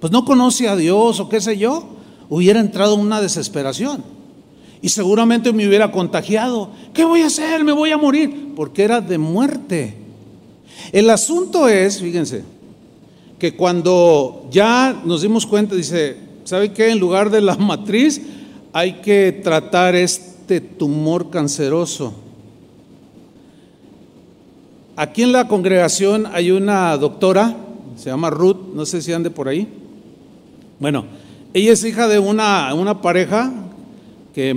[0.00, 1.88] pues no conoce a Dios o qué sé yo,
[2.28, 4.04] hubiera entrado en una desesperación.
[4.82, 6.70] Y seguramente me hubiera contagiado.
[6.92, 7.64] ¿Qué voy a hacer?
[7.64, 8.52] Me voy a morir.
[8.54, 9.96] Porque era de muerte.
[10.92, 12.44] El asunto es, fíjense,
[13.38, 16.90] que cuando ya nos dimos cuenta, dice, ¿sabe qué?
[16.90, 18.20] En lugar de la matriz
[18.72, 22.12] hay que tratar este tumor canceroso.
[24.94, 27.56] Aquí en la congregación hay una doctora
[27.96, 29.68] se llama Ruth, no sé si ande por ahí.
[30.78, 31.06] Bueno,
[31.54, 33.52] ella es hija de una, una pareja
[34.34, 34.54] que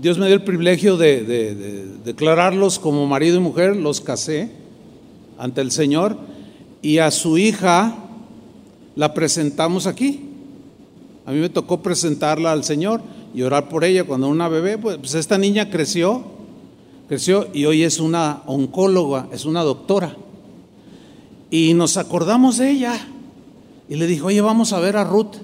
[0.00, 4.50] Dios me dio el privilegio de, declararlos como marido y mujer, los casé
[5.38, 6.16] ante el Señor
[6.82, 7.96] y a su hija
[8.94, 10.20] la presentamos aquí.
[11.24, 13.00] A mí me tocó presentarla al Señor
[13.34, 16.22] y orar por ella cuando una bebé, pues, pues esta niña creció,
[17.08, 20.16] creció y hoy es una oncóloga, es una doctora.
[21.50, 23.08] Y nos acordamos de ella.
[23.88, 25.36] Y le dijo, oye, vamos a ver a Ruth.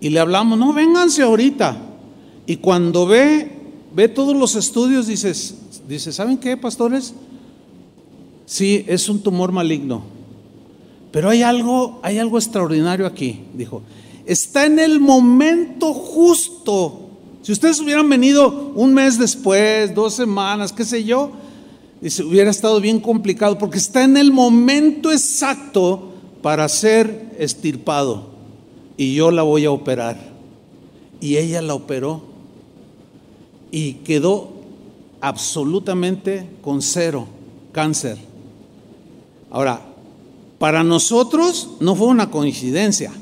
[0.00, 1.76] Y le hablamos, no, vénganse ahorita.
[2.46, 3.50] Y cuando ve,
[3.94, 7.14] ve todos los estudios, dice, ¿saben qué, pastores?
[8.46, 10.02] Sí, es un tumor maligno.
[11.10, 13.82] Pero hay algo, hay algo extraordinario aquí, dijo.
[14.24, 17.08] Está en el momento justo.
[17.42, 21.32] Si ustedes hubieran venido un mes después, dos semanas, qué sé yo,
[22.00, 28.30] Dice, hubiera estado bien complicado porque está en el momento exacto para ser estirpado
[28.96, 30.16] y yo la voy a operar.
[31.20, 32.22] Y ella la operó
[33.70, 34.50] y quedó
[35.20, 37.26] absolutamente con cero
[37.72, 38.18] cáncer.
[39.50, 39.80] Ahora,
[40.58, 43.12] para nosotros no fue una coincidencia.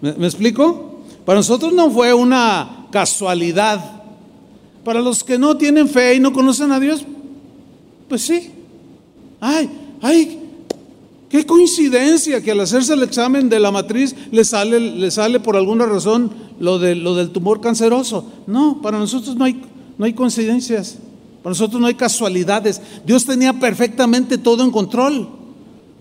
[0.00, 1.00] ¿Me, ¿Me, explico?
[1.24, 3.99] Para nosotros no fue una casualidad.
[4.84, 7.04] Para los que no tienen fe y no conocen a Dios,
[8.08, 8.50] pues sí.
[9.40, 10.38] Ay, ay,
[11.28, 15.56] qué coincidencia que al hacerse el examen de la matriz le sale, le sale por
[15.56, 18.24] alguna razón lo, de, lo del tumor canceroso.
[18.46, 19.60] No, para nosotros no hay,
[19.98, 20.98] no hay coincidencias.
[21.42, 22.80] Para nosotros no hay casualidades.
[23.06, 25.28] Dios tenía perfectamente todo en control.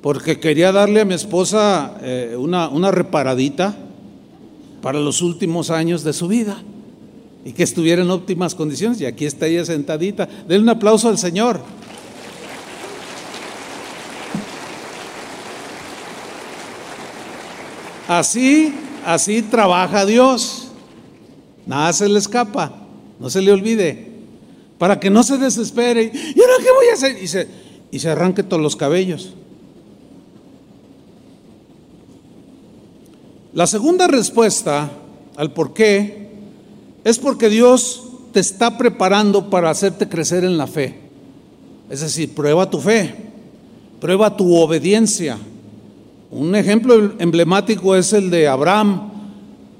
[0.01, 3.77] Porque quería darle a mi esposa eh, una, una reparadita
[4.81, 6.63] para los últimos años de su vida
[7.45, 8.99] y que estuviera en óptimas condiciones.
[9.01, 10.27] Y aquí está ella sentadita.
[10.47, 11.61] Denle un aplauso al Señor.
[18.07, 18.73] Así,
[19.05, 20.71] así trabaja Dios.
[21.65, 22.73] Nada se le escapa,
[23.19, 24.09] no se le olvide.
[24.79, 26.11] Para que no se desespere.
[26.13, 27.21] ¿Y ahora qué voy a hacer?
[27.21, 27.47] Y se,
[27.91, 29.33] y se arranque todos los cabellos.
[33.53, 34.91] La segunda respuesta
[35.35, 36.28] al por qué
[37.03, 40.99] es porque Dios te está preparando para hacerte crecer en la fe.
[41.89, 43.13] Es decir, prueba tu fe,
[43.99, 45.37] prueba tu obediencia.
[46.31, 49.09] Un ejemplo emblemático es el de Abraham,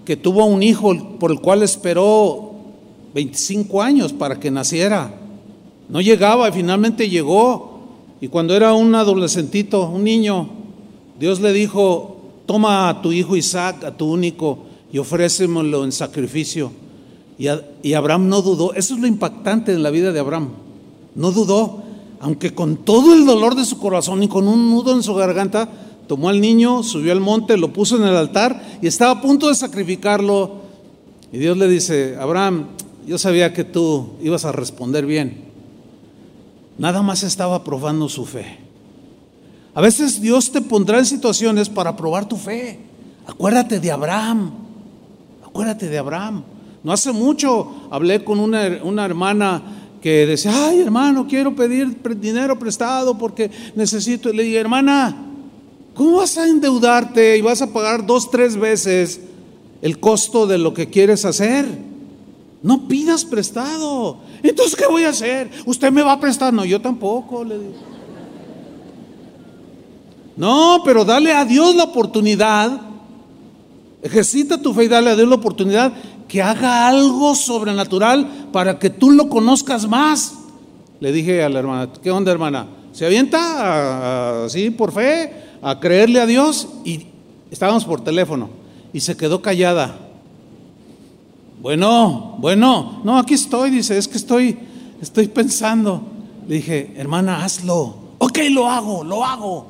[0.06, 2.54] que tuvo un hijo por el cual esperó
[3.14, 5.14] 25 años para que naciera.
[5.88, 7.80] No llegaba y finalmente llegó.
[8.22, 10.50] Y cuando era un adolescentito, un niño,
[11.20, 14.60] Dios le dijo, toma a tu hijo Isaac, a tu único,
[14.92, 16.72] y ofrécemelo en sacrificio.
[17.40, 18.74] Y, Abraham no dudó.
[18.74, 20.50] Eso es lo impactante en la vida de Abraham.
[21.16, 21.82] No dudó,
[22.20, 25.70] aunque con todo el dolor de su corazón y con un nudo en su garganta,
[26.08, 29.48] tomó al niño, subió al monte, lo puso en el altar y estaba a punto
[29.48, 30.58] de sacrificarlo.
[31.32, 32.68] Y Dios le dice, Abraham,
[33.08, 35.46] yo sabía que tú ibas a responder bien.
[36.78, 38.58] Nada más estaba probando su fe.
[39.74, 42.80] A veces Dios te pondrá en situaciones para probar tu fe.
[43.26, 44.52] Acuérdate de Abraham.
[45.46, 46.44] Acuérdate de Abraham.
[46.84, 49.62] No hace mucho hablé con una, hermana
[50.02, 54.32] que decía, ay hermano, quiero pedir dinero prestado porque necesito.
[54.32, 55.16] le dije, hermana,
[55.94, 59.20] ¿cómo vas a endeudarte y vas a pagar dos, tres veces
[59.82, 61.66] el costo de lo que quieres hacer?
[62.62, 64.18] No pidas prestado.
[64.42, 65.50] Entonces, ¿qué voy a hacer?
[65.66, 66.54] ¿Usted me va a prestar?
[66.54, 67.74] No, yo tampoco, le digo.
[70.38, 72.82] No, pero dale a Dios la oportunidad.
[74.02, 75.92] Ejercita tu fe y dale a Dios la oportunidad
[76.30, 80.36] que haga algo sobrenatural para que tú lo conozcas más.
[81.02, 82.68] Le dije a la hermana, ¿qué onda hermana?
[82.94, 86.68] ¿Se avienta así por fe a creerle a Dios?
[86.86, 87.08] Y
[87.50, 88.50] estábamos por teléfono
[88.94, 89.98] y se quedó callada.
[91.62, 94.60] Bueno, bueno, no, aquí estoy, dice, es que estoy,
[95.02, 96.04] estoy pensando.
[96.48, 97.96] Le dije, hermana, hazlo.
[98.20, 99.66] Ok, lo hago, lo hago.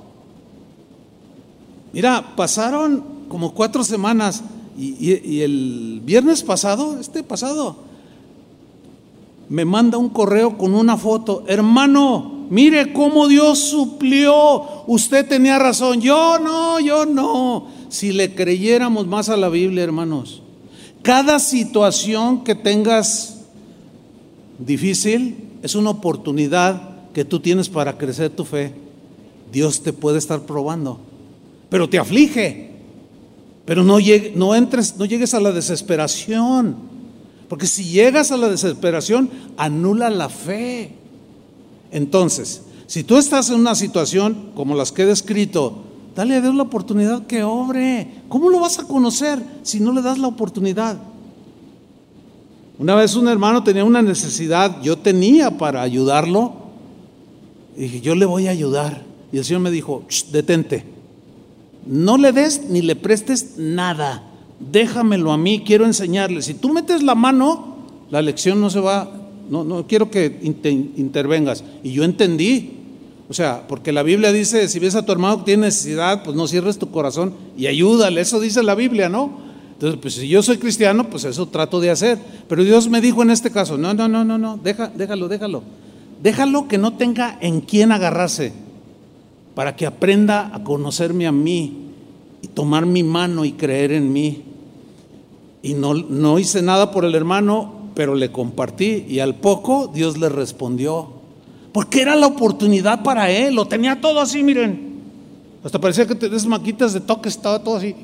[1.93, 4.43] Mira, pasaron como cuatro semanas
[4.79, 7.75] y, el viernes pasado, este pasado,
[9.49, 11.43] me manda un correo con una foto.
[11.47, 14.85] Hermano, mire cómo Dios suplió.
[14.87, 15.99] Usted tenía razón.
[15.99, 17.67] Yo no, yo no.
[17.89, 20.41] Si le creyéramos más a la Biblia, hermanos,
[21.01, 23.39] cada situación que tengas
[24.59, 28.73] difícil es una oportunidad que tú tienes para crecer tu fe.
[29.51, 30.99] Dios te puede estar probando,
[31.69, 32.68] pero te aflige.
[33.69, 33.99] Pero no,
[34.33, 36.75] no, entres, no llegues a la desesperación.
[37.47, 40.95] Porque si llegas a la desesperación, anula la fe.
[41.91, 45.83] Entonces, si tú estás en una situación como las que he descrito,
[46.15, 48.23] dale a Dios la oportunidad que obre.
[48.27, 50.97] ¿Cómo lo vas a conocer si no le das la oportunidad?
[52.79, 56.53] Una vez un hermano tenía una necesidad, yo tenía para ayudarlo,
[57.77, 59.03] y dije, yo le voy a ayudar.
[59.31, 60.97] Y el Señor me dijo, detente.
[61.89, 64.21] No le des ni le prestes nada.
[64.59, 66.43] Déjamelo a mí, quiero enseñarle.
[66.43, 67.77] Si tú metes la mano,
[68.11, 69.11] la lección no se va,
[69.49, 71.63] no, no quiero que intervengas.
[71.81, 72.75] Y yo entendí.
[73.27, 76.37] O sea, porque la Biblia dice, si ves a tu hermano que tiene necesidad, pues
[76.37, 78.21] no cierres tu corazón y ayúdale.
[78.21, 79.39] Eso dice la Biblia, ¿no?
[79.73, 82.19] Entonces, pues si yo soy cristiano, pues eso trato de hacer.
[82.47, 85.63] Pero Dios me dijo en este caso, no, no, no, no, no, deja, déjalo, déjalo.
[86.21, 88.68] Déjalo que no tenga en quién agarrarse
[89.55, 91.89] para que aprenda a conocerme a mí
[92.41, 94.43] y tomar mi mano y creer en mí.
[95.61, 100.17] Y no, no hice nada por el hermano, pero le compartí y al poco Dios
[100.17, 101.09] le respondió.
[101.73, 104.89] Porque era la oportunidad para él, lo tenía todo así, miren.
[105.63, 107.95] Hasta parecía que esas maquitas de toque estaba todo así.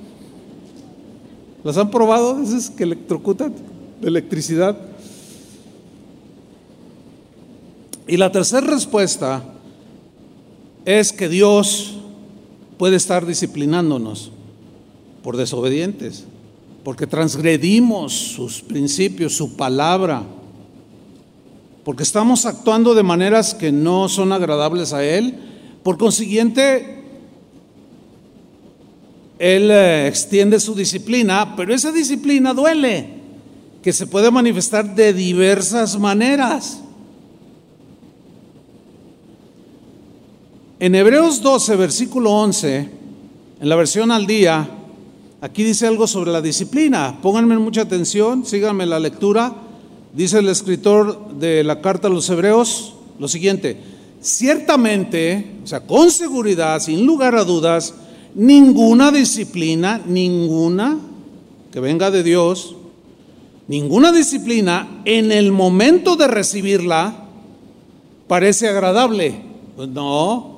[1.64, 2.42] ¿Las han probado?
[2.42, 3.54] Esas que electrocutan
[4.02, 4.78] de electricidad.
[8.08, 9.42] Y la tercera respuesta
[10.86, 11.96] es que Dios
[12.78, 14.32] puede estar disciplinándonos
[15.24, 16.26] por desobedientes,
[16.84, 20.24] porque transgredimos sus principios, su palabra,
[21.84, 25.36] porque estamos actuando de maneras que no son agradables a Él.
[25.84, 27.04] Por consiguiente,
[29.40, 33.10] Él eh, extiende su disciplina, pero esa disciplina duele,
[33.82, 36.82] que se puede manifestar de diversas maneras.
[40.78, 42.90] En Hebreos 12, versículo 11,
[43.62, 44.68] en la versión al día,
[45.40, 47.18] aquí dice algo sobre la disciplina.
[47.22, 49.56] Pónganme mucha atención, síganme la lectura.
[50.14, 53.78] Dice el escritor de la carta a los Hebreos lo siguiente,
[54.20, 57.94] ciertamente, o sea, con seguridad, sin lugar a dudas,
[58.34, 61.00] ninguna disciplina, ninguna
[61.72, 62.76] que venga de Dios,
[63.70, 67.28] ninguna disciplina en el momento de recibirla
[68.28, 69.42] parece agradable.
[69.78, 70.55] Pues no,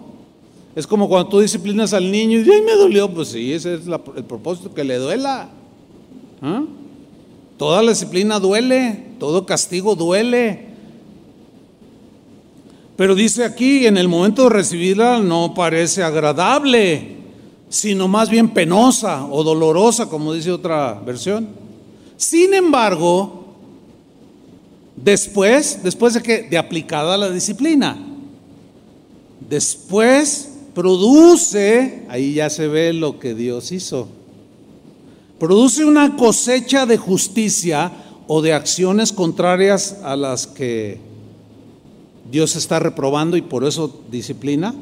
[0.78, 3.10] es como cuando tú disciplinas al niño y dices, ay, me dolió.
[3.10, 5.50] Pues sí, ese es el propósito, que le duela.
[6.40, 6.64] ¿Ah?
[7.58, 10.68] Toda la disciplina duele, todo castigo duele.
[12.96, 17.16] Pero dice aquí, en el momento de recibirla no parece agradable,
[17.70, 21.48] sino más bien penosa o dolorosa, como dice otra versión.
[22.18, 23.56] Sin embargo,
[24.96, 27.98] después, después de que de aplicada la disciplina,
[29.50, 34.08] después produce, ahí ya se ve lo que Dios hizo,
[35.40, 37.92] produce una cosecha de justicia
[38.28, 41.00] o de acciones contrarias a las que
[42.32, 44.76] Dios está reprobando y por eso disciplina.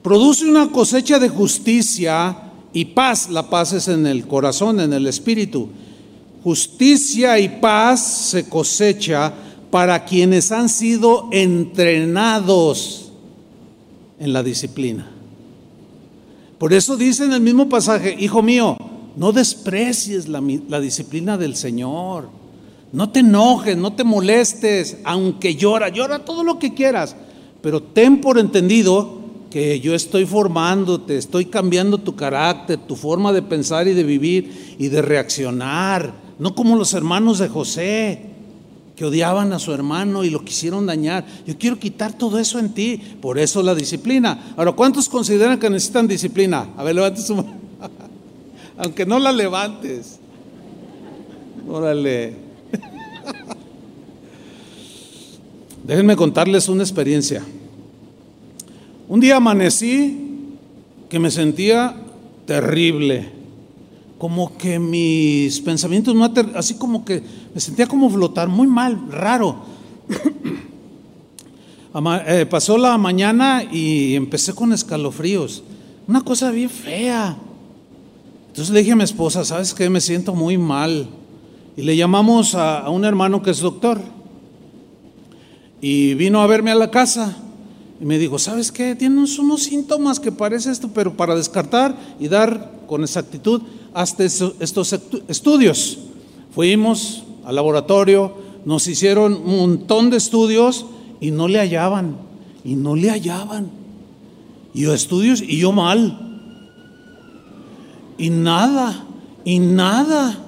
[0.00, 3.30] Produce una cosecha de justicia y paz.
[3.30, 5.70] La paz es en el corazón, en el espíritu.
[6.44, 9.34] Justicia y paz se cosecha
[9.72, 13.01] para quienes han sido entrenados
[14.22, 15.10] en la disciplina.
[16.58, 18.76] Por eso dice en el mismo pasaje, hijo mío,
[19.16, 20.40] no desprecies la,
[20.80, 22.28] disciplina del Señor.
[22.92, 27.16] No te enojes, no te molestes, aunque llora, llora todo lo que quieras,
[27.62, 29.20] pero ten por entendido
[29.50, 34.76] que yo estoy formándote, estoy cambiando tu carácter, tu forma de pensar y de vivir
[34.78, 38.31] y de reaccionar, no como los hermanos de José,
[39.04, 41.24] odiaban a su hermano y lo quisieron dañar.
[41.46, 44.54] Yo quiero quitar todo eso en ti, por eso la disciplina.
[44.56, 46.68] Ahora, ¿cuántos consideran que necesitan disciplina?
[46.76, 47.54] A ver, levante su mano.
[48.78, 50.18] Aunque no la levantes.
[51.68, 52.34] Órale.
[55.84, 57.42] Déjenme contarles una experiencia.
[59.08, 60.18] Un día amanecí
[61.08, 61.96] que me sentía
[62.46, 63.41] terrible
[64.22, 69.56] como que mis pensamientos, no así como que me sentía como flotar, muy mal, raro.
[72.26, 75.62] Eh, pasó la mañana y empecé con escalofríos,
[76.08, 77.36] una cosa bien fea.
[78.48, 79.90] Entonces le dije a mi esposa, ¿sabes qué?
[79.90, 81.06] Me siento muy mal.
[81.76, 84.00] Y le llamamos a, a un hermano que es doctor.
[85.82, 87.36] Y vino a verme a la casa.
[88.00, 88.94] Y me dijo, ¿sabes qué?
[88.94, 93.60] Tienes unos síntomas que parece esto, pero para descartar y dar con exactitud,
[93.94, 94.92] hasta estos
[95.28, 95.98] estudios.
[96.54, 98.32] Fuimos al laboratorio,
[98.64, 100.86] nos hicieron un montón de estudios
[101.20, 102.16] y no le hallaban,
[102.64, 103.70] y no le hallaban.
[104.74, 106.18] Y yo estudios y yo mal.
[108.18, 109.04] Y nada,
[109.44, 110.38] y nada.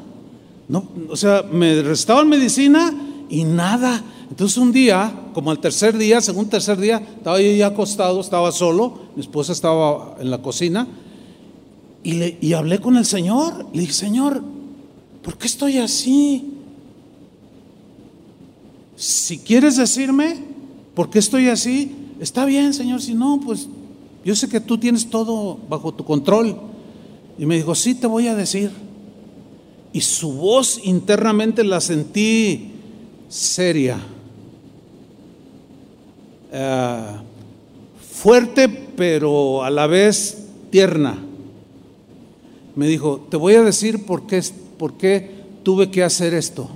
[0.68, 2.92] No, o sea, me restaban medicina
[3.28, 4.02] y nada.
[4.30, 8.52] Entonces un día, como al tercer día, según tercer día, estaba yo ya acostado, estaba
[8.52, 10.86] solo, mi esposa estaba en la cocina
[12.04, 13.66] y, hablé con el Señor.
[13.72, 14.42] Le dije, Señor,
[15.22, 16.52] ¿por qué estoy así?
[18.94, 20.36] Si quieres decirme
[20.94, 23.00] por qué estoy así, está bien, Señor.
[23.00, 23.68] Si no, pues
[24.22, 26.56] yo sé que tú tienes todo bajo tu control.
[27.38, 28.70] Y me dijo, sí, te voy a decir.
[29.94, 32.72] Y su voz internamente la sentí
[33.28, 33.96] seria,
[36.52, 37.02] eh,
[38.12, 41.18] fuerte, pero a la vez tierna
[42.76, 44.42] me dijo, te voy a decir por qué,
[44.78, 45.30] por qué
[45.62, 46.68] tuve que hacer esto.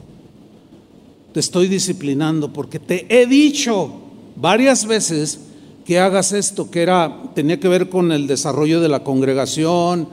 [1.32, 3.90] Te estoy disciplinando porque te he dicho
[4.36, 5.40] varias veces
[5.84, 10.09] que hagas esto, que era, tenía que ver con el desarrollo de la congregación,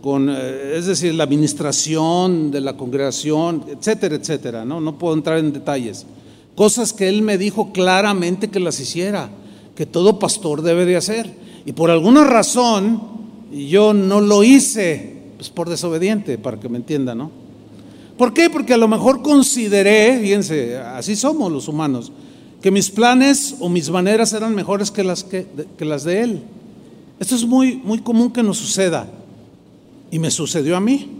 [0.00, 4.64] con, eh, es decir, la administración de la congregación, etcétera, etcétera.
[4.64, 4.80] ¿no?
[4.80, 6.06] no puedo entrar en detalles.
[6.54, 9.28] Cosas que él me dijo claramente que las hiciera,
[9.74, 11.34] que todo pastor debe de hacer.
[11.66, 13.02] Y por alguna razón
[13.52, 17.30] yo no lo hice, pues por desobediente, para que me entiendan, ¿no?
[18.16, 18.48] ¿Por qué?
[18.48, 22.12] Porque a lo mejor consideré, fíjense, así somos los humanos,
[22.62, 26.42] que mis planes o mis maneras eran mejores que las, que, que las de él.
[27.20, 29.06] Esto es muy, muy común que nos suceda.
[30.10, 31.10] Y me sucedió a mí.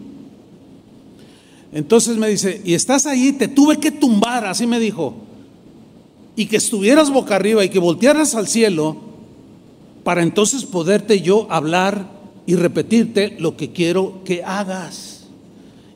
[1.73, 5.15] Entonces me dice, y estás ahí, te tuve que tumbar, así me dijo.
[6.35, 8.97] Y que estuvieras boca arriba y que voltearas al cielo
[10.05, 12.16] para entonces poderte yo hablar
[12.47, 15.27] y repetirte lo que quiero que hagas.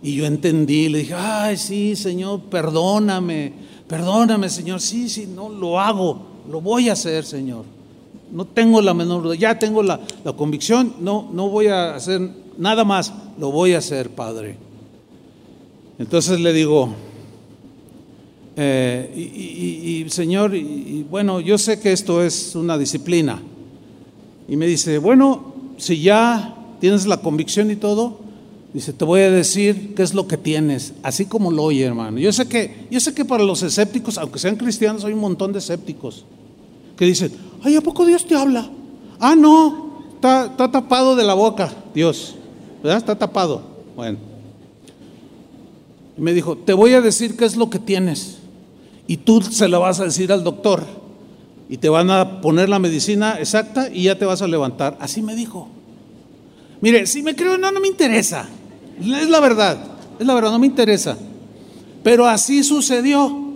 [0.03, 3.53] Y yo entendí, le dije, ay, sí, Señor, perdóname,
[3.87, 7.65] perdóname, Señor, sí, sí, no, lo hago, lo voy a hacer, Señor.
[8.33, 12.21] No tengo la menor duda, ya tengo la, la convicción, no, no voy a hacer
[12.57, 14.57] nada más, lo voy a hacer, Padre.
[15.99, 16.95] Entonces le digo,
[18.57, 23.41] eh, y, Señor, y, bueno, yo sé que esto es una disciplina.
[24.49, 28.19] Y me dice, bueno, si ya tienes la convicción y todo,
[28.73, 32.19] dice, te voy a decir qué es lo que tienes, así como lo oye, hermano.
[32.19, 35.53] Yo sé que, yo sé que para los escépticos, aunque sean cristianos, hay un montón
[35.53, 36.25] de escépticos
[36.97, 38.71] que dicen, ay, ¿a poco Dios te habla?
[39.19, 42.37] Ah, no, está, está tapado de la boca, Dios.
[42.83, 42.99] ¿verdad?
[42.99, 43.63] Está tapado.
[43.97, 44.19] Bueno.
[46.17, 48.39] Y me dijo, te voy a decir qué es lo que tienes.
[49.07, 50.85] Y tú se lo vas a decir al doctor.
[51.71, 54.99] Y te van a poner la medicina exacta y ya te vas a levantar.
[55.01, 55.69] Así me dijo.
[56.81, 58.49] Mire, si me creo, no, no me interesa.
[59.01, 59.79] Es la verdad.
[60.19, 61.17] Es la verdad, no me interesa.
[62.03, 63.51] Pero así sucedió.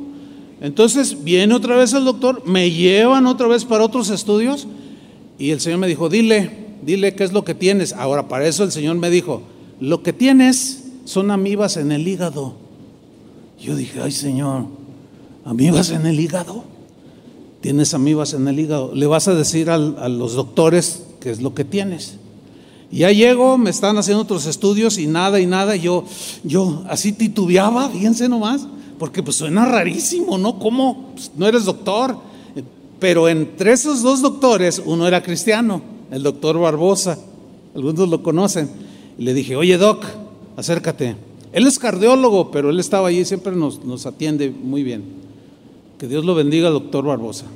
[0.60, 4.66] Entonces viene otra vez el doctor, me llevan otra vez para otros estudios
[5.38, 6.50] y el Señor me dijo, dile,
[6.82, 7.92] dile qué es lo que tienes.
[7.92, 9.42] Ahora, para eso el Señor me dijo,
[9.80, 12.54] lo que tienes son amibas en el hígado.
[13.60, 14.66] Yo dije, ay Señor,
[15.44, 16.64] amibas en el hígado.
[17.64, 18.90] Tienes amibas en el hígado.
[18.94, 22.16] Le vas a decir a los doctores qué es lo que tienes.
[22.90, 25.74] Ya llego, me están haciendo otros estudios y nada y nada.
[25.74, 26.04] Yo,
[26.42, 30.58] yo así titubeaba, fíjense nomás, porque pues suena rarísimo, ¿no?
[30.58, 31.12] ¿Cómo?
[31.14, 32.18] Pues, no eres doctor.
[33.00, 37.18] Pero entre esos dos doctores, uno era cristiano el doctor Barbosa,
[37.74, 38.68] algunos lo conocen,
[39.16, 40.04] le dije, oye doc,
[40.58, 41.16] acércate.
[41.50, 45.23] Él es cardiólogo, pero él estaba allí siempre nos, nos atiende muy bien.
[46.04, 47.46] Que Dios lo bendiga, doctor Barbosa.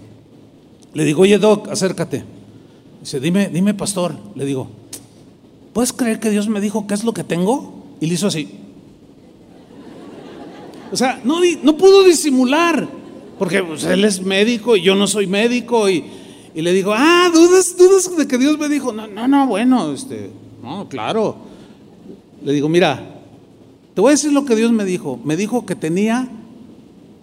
[0.94, 2.24] Le digo, oye doc, acércate.
[2.98, 4.16] Dice, dime, dime pastor.
[4.34, 4.70] Le digo,
[5.74, 7.84] ¿puedes creer que Dios me dijo qué es lo que tengo?
[8.00, 8.48] Y le hizo así.
[10.90, 12.88] O sea, no, no pudo disimular,
[13.38, 16.02] porque pues, él es médico y yo no soy médico y,
[16.54, 18.94] y le dijo, ah, ¿dudas, dudas de que Dios me dijo?
[18.94, 20.30] No, no, no, bueno, este,
[20.62, 21.36] no, claro.
[22.42, 23.20] Le digo, mira,
[23.94, 25.20] te voy a decir lo que Dios me dijo.
[25.22, 26.30] Me dijo que tenía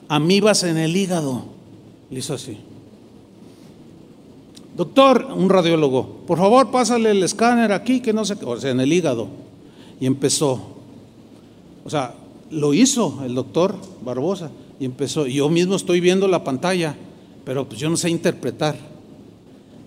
[0.07, 1.45] amibas en el hígado.
[2.09, 2.57] Le hizo así.
[4.75, 8.71] Doctor, un radiólogo, por favor pásale el escáner aquí, que no sé qué, o sea,
[8.71, 9.27] en el hígado.
[9.99, 10.61] Y empezó.
[11.85, 12.13] O sea,
[12.51, 14.51] lo hizo el doctor Barbosa.
[14.79, 15.25] Y empezó.
[15.25, 16.95] Yo mismo estoy viendo la pantalla,
[17.45, 18.75] pero pues yo no sé interpretar.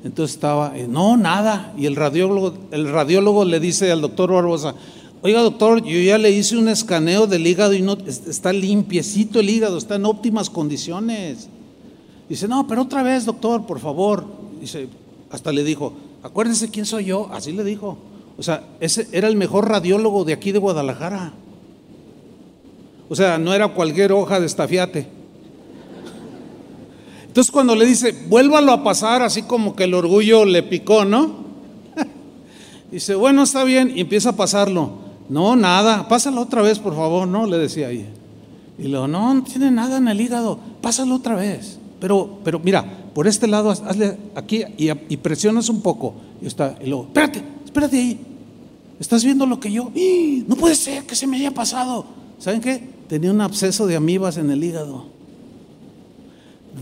[0.04, 1.74] Entonces estaba, eh, no, nada.
[1.76, 4.74] Y el radiólogo, el radiólogo le dice al doctor Barbosa,
[5.22, 9.50] oiga doctor, yo ya le hice un escaneo del hígado y no está limpiecito el
[9.50, 11.48] hígado, está en óptimas condiciones.
[12.28, 14.24] Dice, no, pero otra vez, doctor, por favor.
[14.60, 14.88] Dice,
[15.30, 17.96] hasta le dijo, acuérdese quién soy yo, así le dijo.
[18.36, 21.32] O sea, ese era el mejor radiólogo de aquí de Guadalajara.
[23.08, 25.08] O sea, no era cualquier hoja de estafiate.
[27.26, 31.36] Entonces cuando le dice, vuélvalo a pasar, así como que el orgullo le picó, ¿no?
[32.90, 35.07] dice, bueno, está bien, y empieza a pasarlo.
[35.28, 37.46] No, nada, pásalo otra vez, por favor, ¿no?
[37.46, 38.06] Le decía ahí.
[38.78, 41.78] Y luego, no, no tiene nada en el hígado, pásalo otra vez.
[42.00, 46.14] Pero, pero mira, por este lado, hazle aquí y, presionas un poco.
[46.40, 48.20] Y está, y luego, espérate, espérate ahí.
[49.00, 49.90] ¿Estás viendo lo que yo?
[49.94, 50.44] ¡Ah!
[50.46, 52.04] No puede ser que se me haya pasado.
[52.38, 52.88] ¿Saben qué?
[53.08, 55.06] Tenía un absceso de amibas en el hígado.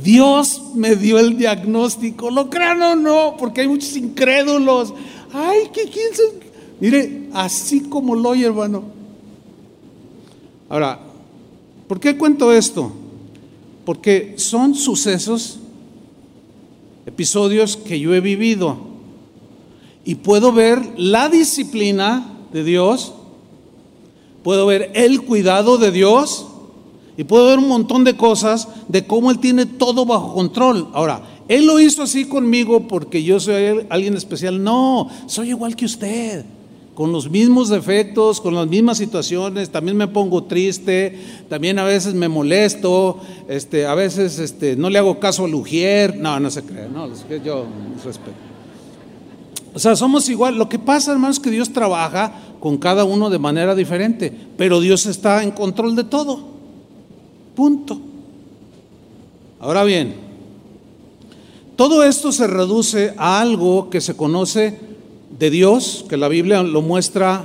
[0.03, 4.93] Dios me dio el diagnóstico, lo crean o no, porque hay muchos incrédulos.
[5.33, 6.13] Ay, ¿qué quién
[6.81, 8.85] Mire, así como lo oye, hermano.
[10.69, 10.99] Ahora,
[11.87, 12.93] ¿por qué cuento esto?
[13.85, 15.61] Porque son sucesos,
[17.07, 18.79] episodios que yo he vivido
[20.05, 23.13] y puedo ver la disciplina de Dios,
[24.43, 26.47] puedo ver el cuidado de Dios
[27.17, 30.89] y puedo ver un montón de cosas de cómo Él tiene todo bajo control.
[30.93, 34.63] Ahora, Él lo hizo así conmigo porque yo soy alguien especial.
[34.63, 36.45] No, soy igual que usted.
[36.97, 42.15] Con los mismos defectos, con las mismas situaciones, también me pongo triste, también a veces
[42.15, 46.63] me molesto, este, a veces este, no le hago caso a Lugier, no, no se
[46.63, 47.07] cree, no,
[47.45, 47.67] yo
[48.03, 48.33] respeto.
[49.75, 50.57] O sea, somos igual.
[50.57, 54.81] Lo que pasa, hermanos, es que Dios trabaja con cada uno de manera diferente, pero
[54.81, 56.41] Dios está en control de todo.
[57.55, 58.01] Punto.
[59.61, 60.15] Ahora bien,
[61.77, 64.96] todo esto se reduce a algo que se conoce
[65.31, 67.45] de Dios, que la Biblia lo muestra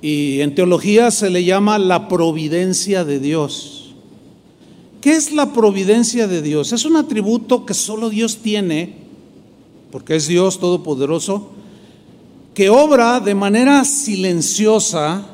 [0.00, 3.94] y en teología se le llama la providencia de Dios.
[5.00, 6.72] ¿Qué es la providencia de Dios?
[6.72, 9.02] Es un atributo que solo Dios tiene
[9.92, 11.50] porque es Dios Todopoderoso,
[12.54, 15.26] que obra de manera silenciosa,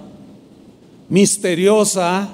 [1.09, 2.29] misteriosa,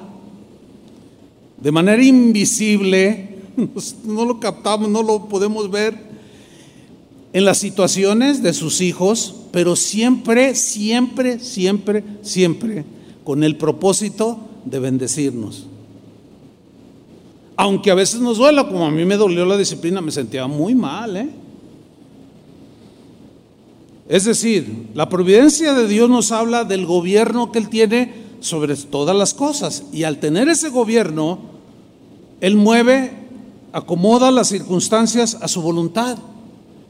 [1.61, 3.37] de manera invisible,
[4.05, 6.14] no lo captamos, no lo podemos ver
[7.35, 12.85] en las situaciones de sus hijos, pero siempre, siempre, siempre, siempre
[13.25, 15.67] con el propósito de bendecirnos.
[17.57, 20.77] Aunque a veces nos duela, como a mí me dolió la disciplina, me sentía muy
[20.77, 21.29] mal, ¿eh?
[24.09, 29.17] Es decir, la providencia de Dios nos habla del gobierno que Él tiene sobre todas
[29.17, 29.85] las cosas.
[29.93, 31.41] Y al tener ese gobierno,
[32.41, 33.11] Él mueve,
[33.73, 36.17] acomoda las circunstancias a su voluntad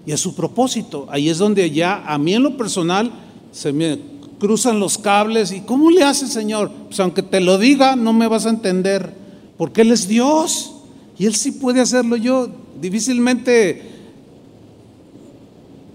[0.07, 1.07] y a su propósito.
[1.11, 3.11] Ahí es donde ya a mí en lo personal
[3.52, 3.98] se me
[4.38, 5.52] cruzan los cables.
[5.52, 6.70] ¿Y cómo le hace, Señor?
[6.86, 9.14] Pues aunque te lo diga, no me vas a entender.
[9.57, 10.72] Porque Él es Dios
[11.18, 12.16] y Él sí puede hacerlo.
[12.16, 12.48] Yo
[12.80, 13.90] difícilmente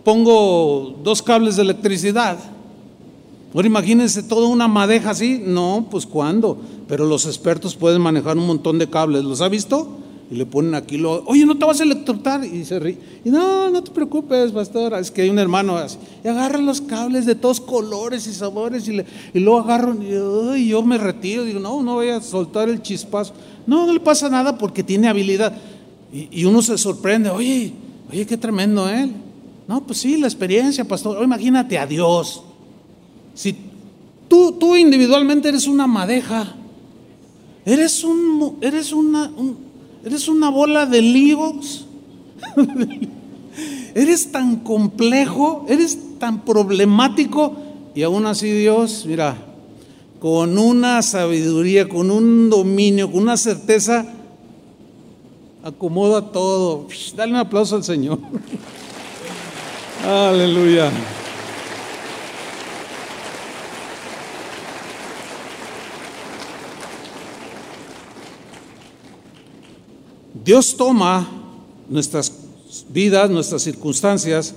[0.04, 2.38] pongo dos cables de electricidad.
[3.54, 5.42] Ahora imagínense toda una madeja así.
[5.46, 6.58] No, pues cuándo.
[6.88, 9.24] Pero los expertos pueden manejar un montón de cables.
[9.24, 9.88] ¿Los ha visto?
[10.32, 12.46] Y le ponen aquí, lo, oye, no te vas a electrocutar.
[12.46, 12.98] Y se ríe.
[13.26, 14.94] Y no, no te preocupes, pastor.
[14.94, 15.98] Es que hay un hermano así.
[16.24, 18.88] Y agarra los cables de todos colores y sabores.
[18.88, 19.96] Y, le, y luego agarro
[20.56, 21.44] y, yo me retiro.
[21.44, 23.34] Digo, no, no voy a soltar el chispazo.
[23.66, 25.56] No, no le pasa nada porque tiene habilidad.
[26.14, 27.32] Y, uno se sorprende.
[27.32, 27.74] Oye,
[28.12, 29.10] oye, qué tremendo él.
[29.10, 29.14] ¿eh?
[29.68, 31.24] No, pues sí, la experiencia, pastor.
[31.24, 32.44] imagínate a Dios.
[33.34, 33.56] Si
[34.28, 36.56] tú, tú individualmente eres una madeja,
[37.66, 39.32] eres, un, eres, una,
[40.06, 41.86] eres una bola de líos,
[43.96, 47.56] eres tan complejo, eres tan problemático,
[47.96, 49.36] y aún así Dios, mira,
[50.20, 54.06] con una sabiduría, con un dominio, con una certeza,
[55.64, 56.88] acomoda todo.
[57.16, 58.20] Dale un aplauso al Señor.
[60.06, 60.92] Aleluya.
[70.50, 71.30] Dios toma
[71.90, 72.34] nuestras
[72.90, 74.56] vidas, nuestras circunstancias,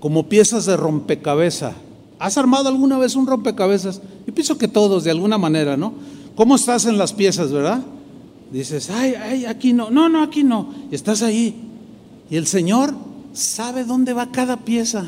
[0.00, 1.76] como piezas de rompecabezas.
[2.18, 4.02] ¿Has armado alguna vez un rompecabezas?
[4.26, 5.92] Yo pienso que todos, de alguna manera, ¿no?
[6.34, 7.82] ¿Cómo estás en las piezas, verdad?
[8.50, 10.74] Dices, ay, ay, aquí no, no, no, aquí no.
[10.90, 11.54] Y estás ahí.
[12.28, 12.92] Y el Señor
[13.32, 15.04] sabe dónde va cada pieza.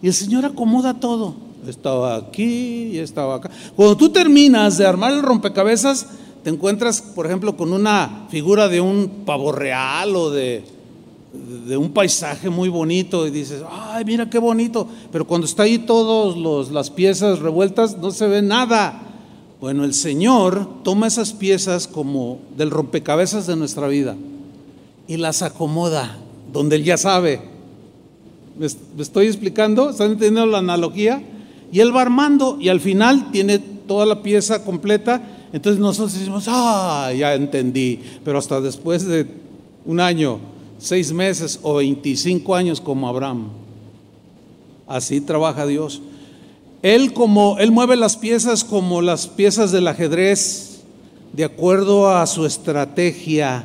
[0.00, 1.34] Y el Señor acomoda todo.
[1.68, 3.50] Estaba aquí y estaba acá.
[3.76, 6.06] Cuando tú terminas de armar el rompecabezas,
[6.44, 10.62] te encuentras, por ejemplo, con una figura de un pavo real o de,
[11.76, 14.86] un paisaje muy bonito y dices, ay, mira qué bonito.
[15.10, 19.00] Pero cuando está ahí todas las piezas revueltas, no se ve nada.
[19.58, 24.14] Bueno, el Señor toma esas piezas como del rompecabezas de nuestra vida
[25.08, 26.18] y las acomoda
[26.52, 27.40] donde Él ya sabe.
[28.58, 28.66] ¿Me,
[29.02, 29.88] estoy explicando?
[29.88, 31.22] ¿Están entendiendo la analogía?
[31.72, 35.33] Y Él va armando y al final tiene toda la pieza completa.
[35.54, 38.00] Entonces nosotros decimos, ah, ya entendí.
[38.24, 39.24] Pero hasta después de
[39.86, 40.40] un año,
[40.78, 43.50] seis meses o 25 años como Abraham.
[44.88, 46.02] Así trabaja Dios.
[46.82, 50.80] Él como él mueve las piezas como las piezas del ajedrez
[51.32, 53.64] de acuerdo a su estrategia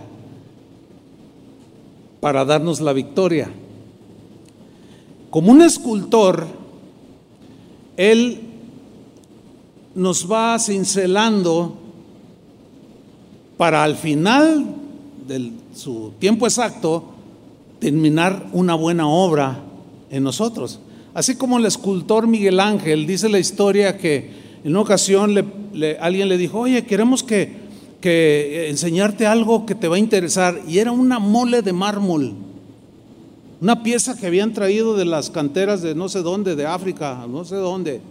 [2.20, 3.50] para darnos la victoria.
[5.32, 6.46] Como un escultor,
[7.98, 8.49] Él
[9.96, 11.78] nos va cincelando
[13.58, 14.66] para al final
[15.28, 17.06] de su tiempo exacto
[17.80, 19.60] terminar una buena obra
[20.10, 20.80] en nosotros.
[21.14, 24.32] Así como el escultor Miguel Ángel dice la historia que
[24.64, 25.36] en una ocasión
[26.00, 27.70] alguien le dijo, oye, queremos que
[28.02, 30.62] que eh, enseñarte algo que te va a interesar.
[30.68, 32.34] Y era una mole de mármol,
[33.62, 37.46] una pieza que habían traído de las canteras de no sé dónde, de África, no
[37.46, 38.02] sé dónde.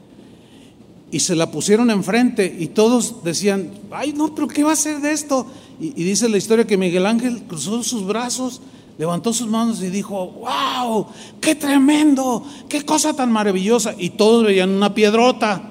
[1.11, 5.01] Y se la pusieron enfrente y todos decían, ay no, pero ¿qué va a ser
[5.01, 5.47] de esto?
[5.81, 8.61] Y, y dice la historia que Miguel Ángel cruzó sus brazos,
[8.99, 11.07] levantó sus manos y dijo, wow,
[11.41, 13.95] qué tremendo, qué cosa tan maravillosa.
[13.97, 15.63] Y todos veían una piedrota,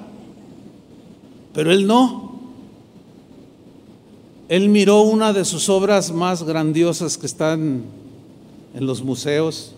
[1.52, 2.28] pero él no.
[4.48, 7.82] Él miró una de sus obras más grandiosas que están
[8.74, 9.74] en los museos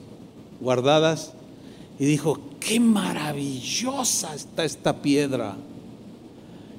[0.60, 1.32] guardadas
[1.98, 5.56] y dijo, qué maravillosa está esta piedra.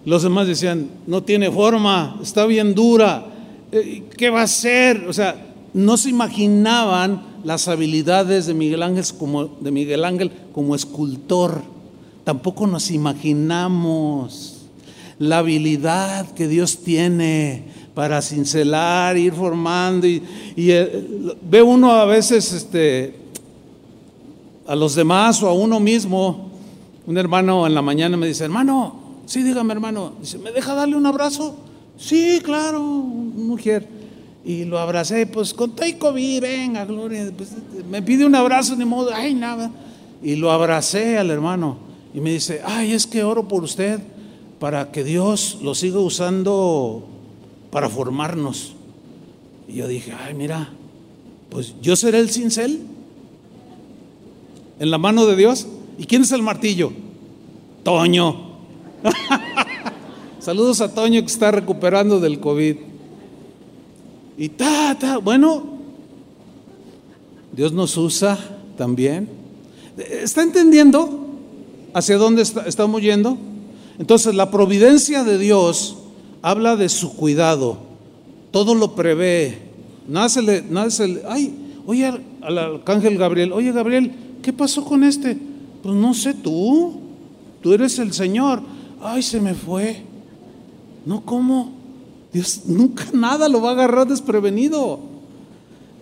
[0.06, 3.26] Los demás decían, no tiene forma, está bien dura,
[3.72, 5.08] eh, ¿qué va a ser?
[5.08, 10.76] O sea, no se imaginaban las habilidades de Miguel Ángel como, de Miguel Ángel como
[10.76, 11.62] escultor.
[12.24, 14.58] Tampoco nos imaginamos
[15.20, 17.64] la habilidad que Dios tiene
[17.94, 20.08] para cincelar, ir formando.
[20.08, 20.22] Y,
[20.58, 23.16] eh, ve uno a veces este,
[24.72, 26.50] a los demás o a uno mismo.
[27.06, 28.96] Un hermano en la mañana me dice, hermano,
[29.26, 31.58] sí, dígame hermano, ¿me deja darle un abrazo?
[31.98, 33.86] Sí, claro, mujer.
[34.46, 37.34] Y lo abracé, pues con todo COVID, venga, Gloria.
[37.36, 37.50] Pues,
[37.90, 39.70] me pide un abrazo, ni modo, ay, nada.
[40.24, 41.76] Y lo abracé al hermano.
[42.14, 44.00] Y me dice, ay, es que oro por usted
[44.58, 47.06] para que Dios lo siga usando
[47.72, 48.72] para formarnos.
[49.68, 50.70] Y yo dije, ay, mira,
[51.50, 52.91] pues yo seré el cincel
[54.82, 55.68] en la mano de Dios.
[56.00, 56.92] ¿Y quién es el martillo?
[57.84, 58.50] Toño.
[60.40, 62.78] Saludos a Toño que está recuperando del COVID.
[64.40, 65.66] Y ta, ta, bueno,
[67.52, 68.40] Dios nos usa
[68.76, 69.30] también.
[69.98, 71.28] ¿Está entendiendo
[71.94, 73.38] hacia dónde estamos yendo?
[74.00, 75.98] Entonces, la providencia de Dios
[76.42, 77.78] habla de su cuidado,
[78.50, 79.60] todo lo prevé.
[80.08, 81.54] Nada se le, nada se le, ay,
[81.86, 82.12] oye
[82.42, 84.12] al arcángel Gabriel, oye Gabriel,
[84.42, 85.38] ¿qué pasó con este?
[85.84, 87.00] Pues no sé tú,
[87.62, 88.62] tú eres el Señor.
[89.02, 90.04] Ay, se me fue.
[91.06, 91.72] No, ¿cómo?
[92.34, 95.00] Dios nunca nada lo va a agarrar desprevenido.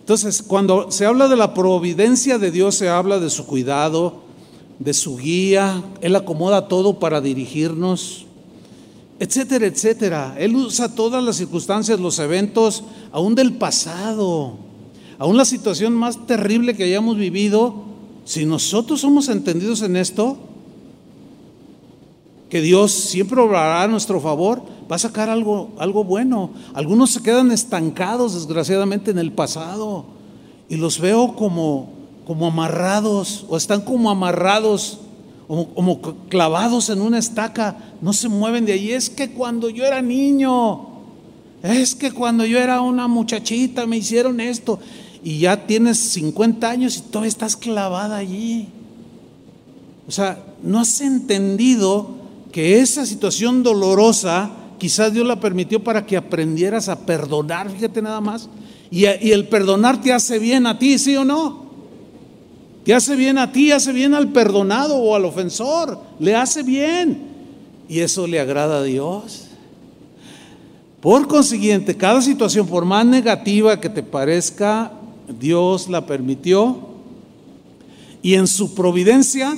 [0.00, 4.22] Entonces, cuando se habla de la providencia de Dios, se habla de su cuidado,
[4.78, 5.82] de su guía.
[6.00, 8.26] Él acomoda todo para dirigirnos,
[9.20, 10.34] etcétera, etcétera.
[10.38, 12.82] Él usa todas las circunstancias, los eventos,
[13.12, 14.56] aún del pasado,
[15.18, 17.89] aún la situación más terrible que hayamos vivido.
[18.30, 20.38] Si nosotros somos entendidos en esto,
[22.48, 26.50] que Dios siempre obrará a nuestro favor, va a sacar algo, algo bueno.
[26.72, 30.04] Algunos se quedan estancados, desgraciadamente, en el pasado.
[30.68, 31.90] Y los veo como,
[32.24, 35.00] como amarrados, o están como amarrados,
[35.48, 37.78] como, como clavados en una estaca.
[38.00, 38.92] No se mueven de ahí.
[38.92, 40.86] Es que cuando yo era niño,
[41.64, 44.78] es que cuando yo era una muchachita me hicieron esto.
[45.22, 48.68] Y ya tienes 50 años y todavía estás clavada allí.
[50.08, 52.10] O sea, no has entendido
[52.52, 58.20] que esa situación dolorosa quizás Dios la permitió para que aprendieras a perdonar, fíjate nada
[58.20, 58.48] más.
[58.90, 61.70] Y, el perdonar te hace bien a ti, ¿sí o no?
[62.84, 67.28] Te hace bien a ti, hace bien al perdonado o al ofensor, le hace bien.
[67.88, 69.46] Y eso le agrada a Dios.
[71.00, 74.92] Por consiguiente, cada situación, por más negativa que te parezca,
[75.38, 76.78] Dios la permitió
[78.22, 79.56] y en su providencia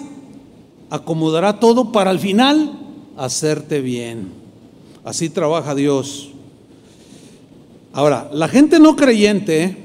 [0.91, 2.79] acomodará todo para al final
[3.17, 4.29] hacerte bien.
[5.05, 6.31] Así trabaja Dios.
[7.93, 9.77] Ahora, la gente no creyente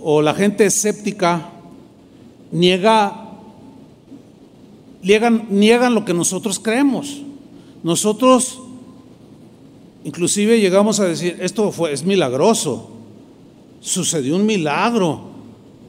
[0.00, 1.50] o la gente escéptica
[2.52, 3.28] niega,
[5.02, 7.22] niegan, lo que nosotros creemos.
[7.82, 8.60] Nosotros
[10.04, 12.90] inclusive llegamos a decir, esto fue, es milagroso,
[13.86, 15.20] sucedió un milagro,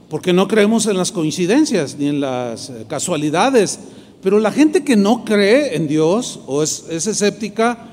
[0.08, 3.80] porque no creemos en las coincidencias ni en las eh, casualidades.
[4.22, 7.88] Pero la gente que no cree en Dios o es, escéptica,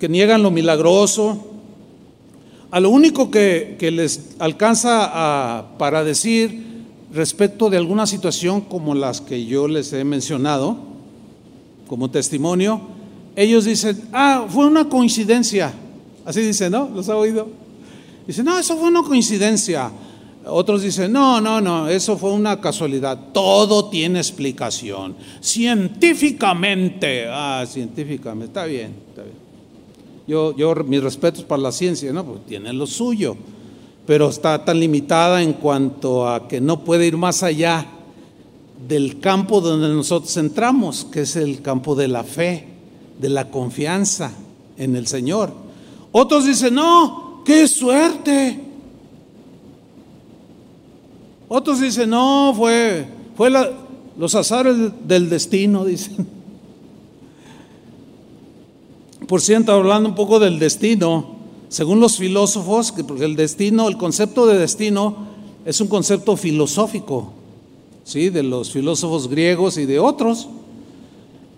[0.00, 1.46] que niegan lo milagroso,
[2.70, 9.44] a lo único que, les alcanza para decir respecto de alguna situación como las que
[9.44, 10.76] yo les he mencionado,
[11.86, 12.80] como testimonio,
[13.36, 15.72] ellos dicen, ah, fue una coincidencia.
[16.24, 16.90] Así dicen, ¿no?
[16.94, 17.67] ¿Los ha oído?
[18.28, 19.90] Dicen, no, eso fue una coincidencia.
[20.44, 23.18] Otros dicen, no, no, no, eso fue una casualidad.
[23.32, 25.16] Todo tiene explicación.
[25.40, 29.36] Científicamente, ah, científicamente, está bien, está bien.
[30.26, 32.22] Yo, yo, mis respetos para la ciencia, ¿no?
[32.22, 33.34] Porque tiene lo suyo,
[34.06, 37.86] pero está tan limitada en cuanto a que no puede ir más allá
[38.86, 42.68] del campo donde nosotros entramos, que es el campo de la fe,
[43.18, 44.32] de la confianza
[44.76, 45.50] en el Señor.
[46.12, 48.68] Otros dicen, no, qué suerte
[51.48, 53.50] otros dicen, no, fue, fue
[54.18, 54.76] los azares
[55.06, 56.28] del destino, dicen.
[59.26, 61.36] Por cierto, hablando un poco del destino,
[61.70, 65.28] Según los filósofos, porque el destino, el concepto de destino
[65.66, 67.32] es un concepto filosófico,
[68.04, 68.30] ¿sí?
[68.30, 70.48] De los filósofos griegos y de otros.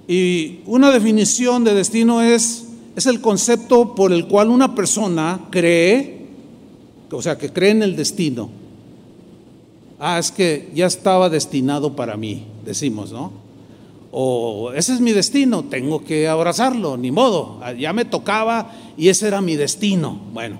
[0.09, 2.67] Y una definición de destino es,
[2.97, 6.27] es el concepto por el cual una persona cree,
[7.11, 8.51] o sea, que cree en el destino.
[9.99, 13.33] Ah, es que ya estaba destinado para mí, decimos, ¿no?
[14.13, 19.29] O ese es mi destino, tengo que abrazarlo, ni modo, ya me tocaba y ese
[19.29, 20.21] era mi destino.
[20.33, 20.59] Bueno,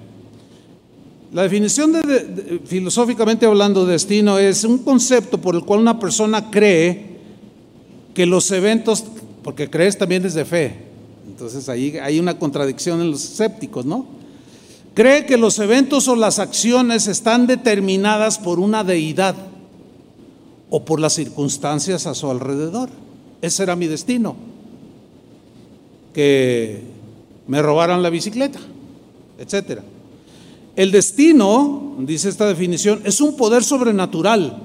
[1.33, 6.51] la definición de, filosóficamente hablando de destino es un concepto por el cual una persona
[6.51, 7.19] cree
[8.15, 9.05] que los eventos,
[9.43, 10.90] porque crees también es de fe,
[11.41, 14.05] entonces ahí hay una contradicción en los escépticos, ¿no?
[14.93, 19.35] Cree que los eventos o las acciones están determinadas por una deidad
[20.69, 22.91] o por las circunstancias a su alrededor.
[23.41, 24.37] Ese era mi destino.
[26.13, 26.83] Que
[27.47, 28.61] me robaran la bicicleta,
[29.39, 29.83] etcétera.
[30.77, 34.63] El destino, dice esta definición, es un poder sobrenatural.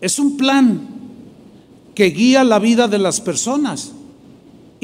[0.00, 0.88] Es un plan
[1.94, 3.92] que guía la vida de las personas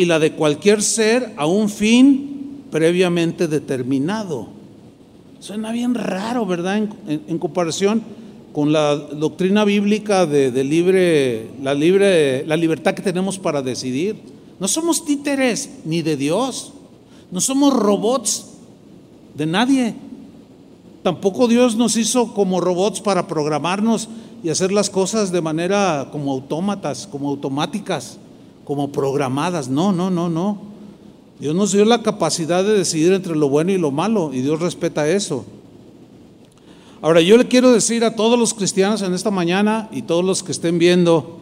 [0.00, 4.48] y la de cualquier ser a un fin previamente determinado.
[5.40, 6.88] Suena bien raro, ¿verdad?
[7.06, 8.00] En, comparación
[8.54, 14.16] con la doctrina bíblica de, libre, la libre, la libertad que tenemos para decidir.
[14.58, 16.72] No somos títeres ni de Dios,
[17.30, 18.46] no somos robots
[19.34, 19.94] de nadie.
[21.02, 24.08] Tampoco Dios nos hizo como robots para programarnos
[24.42, 28.16] y hacer las cosas de manera como autómatas, como automáticas,
[28.70, 29.68] como programadas.
[29.68, 30.60] No, no, no, no.
[31.40, 34.60] Dios nos dio la capacidad de decidir entre lo bueno y lo malo y Dios
[34.60, 35.44] respeta eso.
[37.02, 40.44] Ahora, yo le quiero decir a todos los cristianos en esta mañana y todos los
[40.44, 41.40] que estén viendo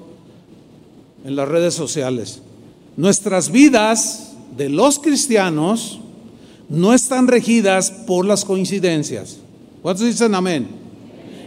[1.23, 2.41] en las redes sociales,
[2.97, 6.01] nuestras vidas de los cristianos
[6.71, 9.37] no están regidas por las coincidencias.
[9.83, 10.67] ¿Cuántos dicen amén?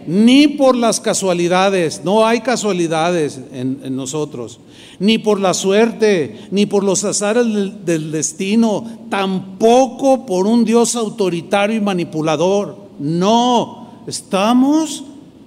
[0.08, 4.60] Ni por las casualidades, no hay casualidades en, nosotros,
[5.00, 7.46] ni por la suerte, ni por los azares
[7.86, 12.78] del destino, tampoco por un Dios autoritario y manipulador.
[13.00, 15.04] No, Estamos,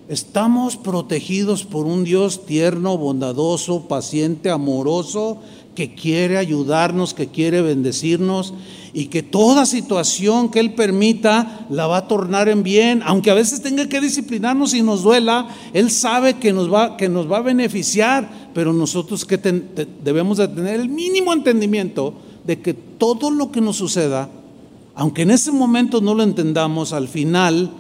[0.08, 5.38] estamos protegidos por un Dios tierno, bondadoso, paciente, amoroso,
[5.74, 8.54] que quiere ayudarnos, que quiere bendecirnos
[8.92, 13.34] y que toda situación que Él permita la va a tornar en bien, aunque a
[13.34, 17.38] veces tenga que disciplinarnos y nos duela, Él sabe que nos va, que nos va
[17.38, 22.14] a beneficiar, pero nosotros que debemos de tener el mínimo entendimiento
[22.44, 24.28] de que todo lo que nos suceda,
[24.94, 27.72] aunque en ese momento no lo entendamos, al final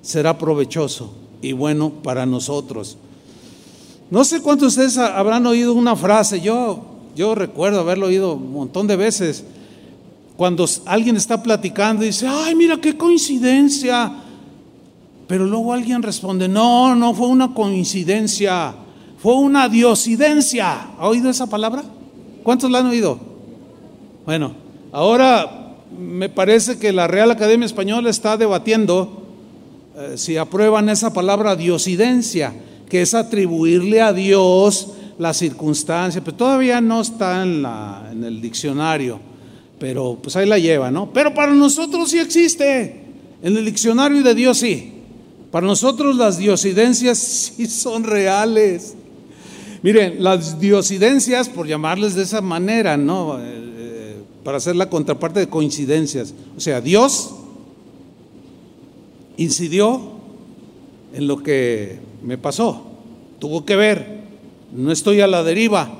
[0.00, 2.96] será provechoso y bueno para nosotros.
[4.10, 8.52] No sé cuántos de ustedes habrán oído una frase, yo, yo recuerdo haberlo oído un
[8.52, 9.44] montón de veces,
[10.36, 14.12] cuando alguien está platicando y dice, ay, mira qué coincidencia,
[15.28, 18.74] pero luego alguien responde, no, no fue una coincidencia,
[19.18, 20.88] fue una diosidencia.
[20.98, 21.84] ¿Ha oído esa palabra?
[22.42, 23.18] ¿Cuántos la han oído?
[24.24, 24.54] Bueno,
[24.90, 29.22] ahora me parece que la Real Academia Española está debatiendo
[29.96, 32.52] eh, si aprueban esa palabra diosidencia,
[32.88, 34.88] que es atribuirle a Dios
[35.18, 39.20] la circunstancia, pero todavía no está en, la, en el diccionario,
[39.78, 41.12] pero pues ahí la lleva, ¿no?
[41.12, 43.02] Pero para nosotros sí existe,
[43.42, 44.92] en el diccionario de Dios sí.
[45.50, 47.18] Para nosotros las diosidencias
[47.56, 48.94] sí son reales.
[49.82, 53.38] Miren, las diosidencias, por llamarles de esa manera, ¿no?
[53.38, 56.32] Eh, eh, para hacer la contraparte de coincidencias.
[56.56, 57.34] O sea, Dios
[59.36, 60.00] incidió
[61.12, 62.86] en lo que me pasó.
[63.40, 64.21] Tuvo que ver.
[64.72, 65.90] No estoy a la deriva.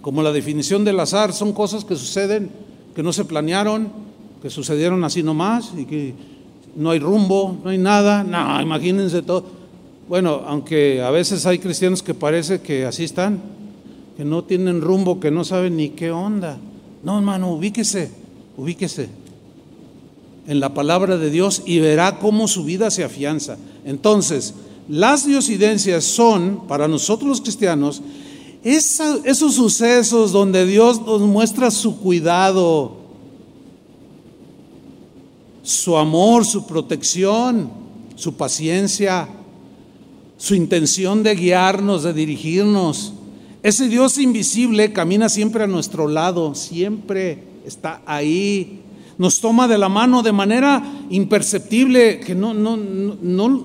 [0.00, 2.50] Como la definición del azar, son cosas que suceden,
[2.94, 3.88] que no se planearon,
[4.40, 6.14] que sucedieron así nomás y que
[6.76, 8.24] no hay rumbo, no hay nada.
[8.24, 9.44] No, imagínense todo.
[10.08, 13.40] Bueno, aunque a veces hay cristianos que parece que así están,
[14.16, 16.56] que no tienen rumbo, que no saben ni qué onda.
[17.02, 18.10] No, hermano, ubíquese,
[18.56, 19.08] ubíquese
[20.46, 23.58] en la palabra de Dios y verá cómo su vida se afianza.
[23.84, 24.54] Entonces,
[24.88, 28.02] las diosidencias son, para nosotros los cristianos,
[28.64, 32.96] esos sucesos donde Dios nos muestra su cuidado,
[35.62, 37.70] su amor, su protección,
[38.16, 39.28] su paciencia,
[40.36, 43.12] su intención de guiarnos, de dirigirnos.
[43.62, 48.82] Ese Dios invisible camina siempre a nuestro lado, siempre está ahí
[49.18, 50.80] nos toma de la mano de manera
[51.10, 53.64] imperceptible, que no, no, no, no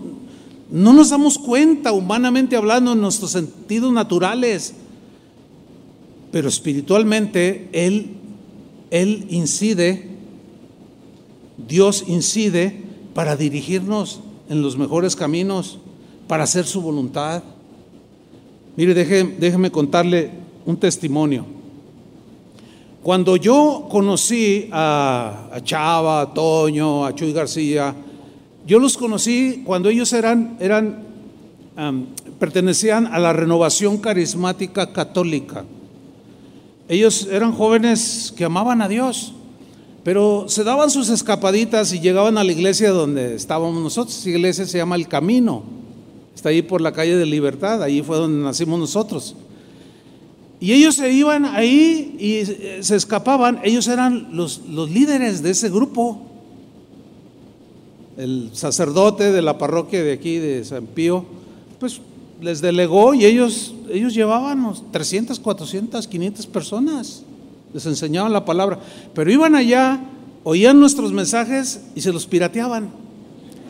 [0.82, 4.74] nos damos cuenta humanamente hablando en nuestros sentidos naturales,
[6.32, 8.13] pero espiritualmente Él,
[8.89, 10.13] Él incide
[11.67, 12.82] Dios incide
[13.13, 15.80] para dirigirnos en los mejores caminos,
[16.28, 17.43] para hacer su voluntad.
[18.76, 20.32] Mire, déjeme contarle
[20.65, 21.45] un testimonio.
[23.03, 27.93] Cuando yo conocí a, Chava, a Toño, a Chuy García,
[28.66, 31.03] yo los conocí cuando ellos eran, eran
[32.39, 35.66] pertenecían a la renovación carismática católica.
[36.88, 39.34] Ellos eran jóvenes que amaban a Dios,
[40.03, 44.18] pero se daban sus escapaditas y llegaban a la iglesia donde estábamos nosotros.
[44.18, 45.64] Esa iglesia se llama El Camino,
[46.36, 49.36] está ahí por la calle de Libertad, ahí fue donde nacimos nosotros.
[50.59, 53.59] Y ellos se iban ahí y se escapaban.
[53.64, 56.32] Ellos eran los, los líderes de ese grupo.
[58.18, 61.26] El sacerdote de la parroquia de aquí, de San Pío,
[61.80, 61.99] pues
[62.41, 67.24] les delegó y ellos, ellos llevaban 300, 400, 500 personas.
[67.74, 68.80] Les enseñaban la palabra.
[69.16, 69.99] Pero iban allá,
[70.43, 72.91] oían nuestros mensajes y se los pirateaban.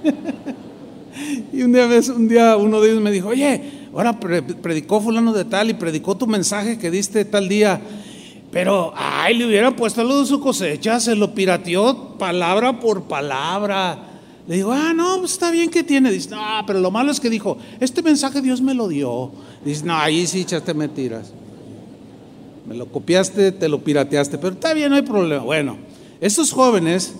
[1.53, 3.61] y un día, un día uno de ellos me dijo, oye,
[3.93, 7.79] ahora predicó fulano de tal y predicó tu mensaje que diste tal día.
[8.51, 14.12] Pero, ay, le hubiera puesto lo de su cosecha, se lo pirateó palabra por palabra.
[14.47, 16.11] Le digo, ah, no, pues está bien que tiene.
[16.11, 19.31] Dice, no, pero lo malo es que dijo, este mensaje Dios me lo dio.
[19.63, 21.31] Dice, no, ahí sí echaste mentiras.
[22.67, 25.43] Me lo copiaste, te lo pirateaste, pero está bien, no hay problema.
[25.43, 25.77] Bueno,
[26.21, 27.13] estos jóvenes,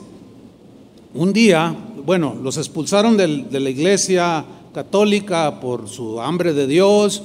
[1.14, 7.24] un día, bueno, los expulsaron de la iglesia católica por su hambre de Dios.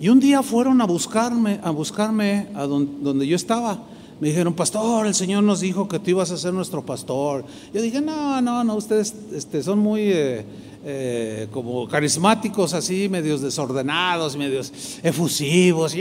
[0.00, 3.82] Y un día fueron a buscarme, a buscarme a donde, yo estaba.
[4.18, 7.44] Me dijeron, pastor, el Señor nos dijo que tú ibas a ser nuestro pastor.
[7.74, 10.44] Yo dije, no, no, no, ustedes este, son muy eh,
[10.86, 15.94] eh, como carismáticos, así, medios desordenados, medios efusivos.
[15.94, 16.00] Y,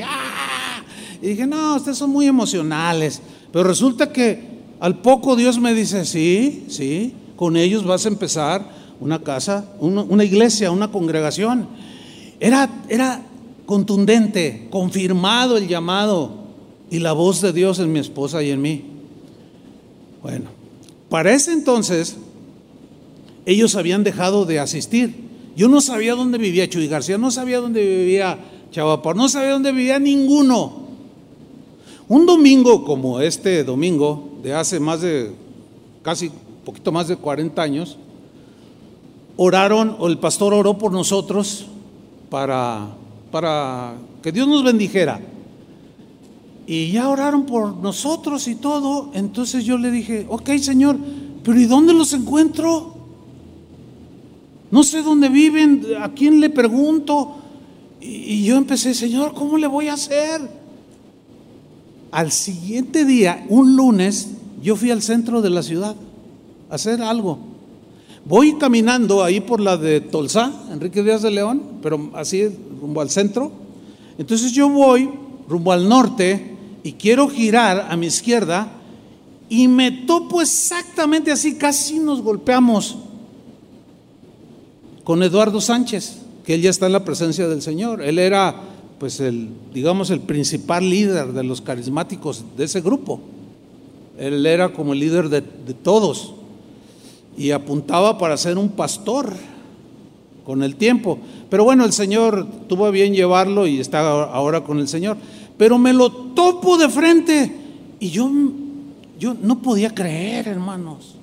[1.22, 3.22] y dije, no, ustedes son muy emocionales.
[3.52, 8.70] Pero resulta que al poco Dios me dice, sí, sí, con ellos vas a empezar
[9.00, 11.68] una casa, una, iglesia, una congregación.
[12.40, 13.22] Era, era
[13.66, 16.45] contundente, confirmado el llamado
[16.90, 18.84] y la voz de Dios en mi esposa y en mí.
[20.22, 20.46] Bueno,
[21.10, 22.18] para ese entonces
[23.46, 25.26] ellos habían dejado de asistir.
[25.56, 28.38] Yo no sabía dónde vivía Chuy García, no sabía dónde vivía
[28.72, 30.86] Chavapar, no sabía dónde vivía ninguno.
[32.08, 35.32] Un domingo como este domingo, de hace más de,
[36.04, 36.32] casi
[36.66, 37.98] poquito más de 40 años,
[39.38, 41.68] oraron, o el pastor oró por nosotros
[42.30, 42.90] para,
[43.32, 45.22] para que Dios nos bendijera.
[46.68, 49.12] Y ya oraron por nosotros y todo.
[49.14, 50.98] Entonces yo le dije, ok Señor,
[51.44, 52.96] pero ¿y dónde los encuentro?
[54.72, 57.36] No sé dónde viven, a quién le pregunto.
[58.02, 60.42] Y, yo empecé, Señor, ¿cómo le voy a hacer?
[62.12, 64.30] Al siguiente día, un lunes,
[64.62, 65.96] yo fui al centro de la ciudad
[66.70, 67.38] a hacer algo.
[68.26, 72.48] Voy caminando ahí por la de Tolsá, Enrique Díaz de León, pero así
[72.82, 73.52] rumbo al centro.
[74.18, 75.10] Entonces yo voy
[75.48, 76.55] rumbo al norte
[76.86, 78.68] y quiero girar a mi izquierda
[79.50, 82.96] y me topo exactamente así, casi nos golpeamos
[85.04, 88.04] con Eduardo Sánchez, que él ya está en la presencia del Señor.
[88.04, 88.54] Él era,
[89.00, 93.20] pues, el, digamos, el principal líder de los carismáticos de ese grupo.
[94.20, 96.36] Él era como el líder de, todos
[97.36, 99.34] y apuntaba para ser un pastor
[100.46, 101.18] con el tiempo.
[101.50, 105.18] Pero bueno, el Señor tuvo bien llevarlo y está ahora con el Señor.
[105.58, 107.56] Pero me lo topo de frente
[108.00, 108.30] y yo,
[109.20, 111.16] yo no podía creer, hermanos.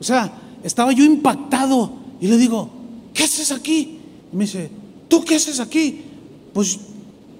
[0.00, 2.68] O sea, estaba yo impactado y le digo,
[3.14, 3.98] ¿qué haces aquí?
[4.32, 4.70] Y me dice,
[5.08, 6.02] ¿tú qué haces aquí?
[6.52, 6.78] Pues,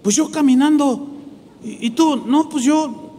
[0.03, 1.09] pues yo caminando.
[1.63, 3.13] Y, tú, no, pues yo,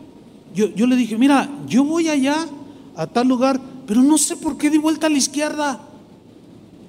[0.53, 2.47] yo, yo le dije, mira, yo voy allá
[2.95, 5.79] a tal lugar pero no sé por qué di vuelta a la izquierda.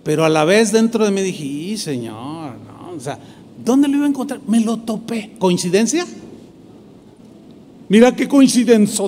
[0.03, 3.19] Pero a la vez dentro de mí dije, y Señor, no, o sea,
[3.65, 4.41] ¿dónde lo iba a encontrar?
[4.47, 5.35] Me lo topé.
[5.39, 6.07] ¿Coincidencia?
[7.89, 9.05] Mira qué coincidencia.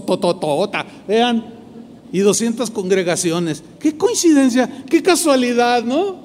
[1.09, 1.45] Vean,
[2.13, 3.63] y 200 congregaciones.
[3.79, 6.17] Qué coincidencia, qué casualidad, ¿no?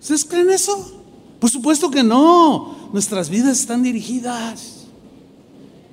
[0.00, 0.92] ¿Ustedes creen eso?
[1.38, 2.74] Por supuesto que no.
[2.92, 4.86] Nuestras vidas están dirigidas.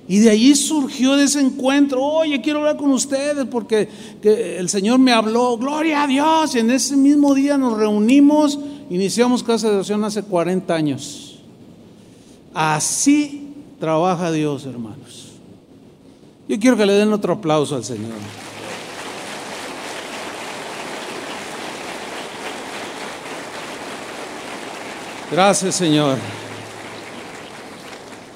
[0.06, 2.02] Y de allí surgió ese encuentro.
[2.02, 3.88] Oye, quiero hablar con ustedes porque
[4.22, 5.56] el Señor me habló.
[5.56, 6.54] Gloria a Dios.
[6.54, 8.58] Y en ese mismo día nos reunimos.
[8.90, 11.33] Iniciamos Casa de Oración hace 40 años.
[12.54, 15.32] Así trabaja Dios, hermanos.
[16.48, 18.12] Yo quiero que le den otro aplauso al Señor.
[25.32, 26.16] Gracias, Señor.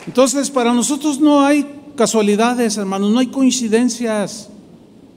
[0.05, 1.65] Entonces, para nosotros no hay
[1.95, 4.49] casualidades, hermanos, no hay coincidencias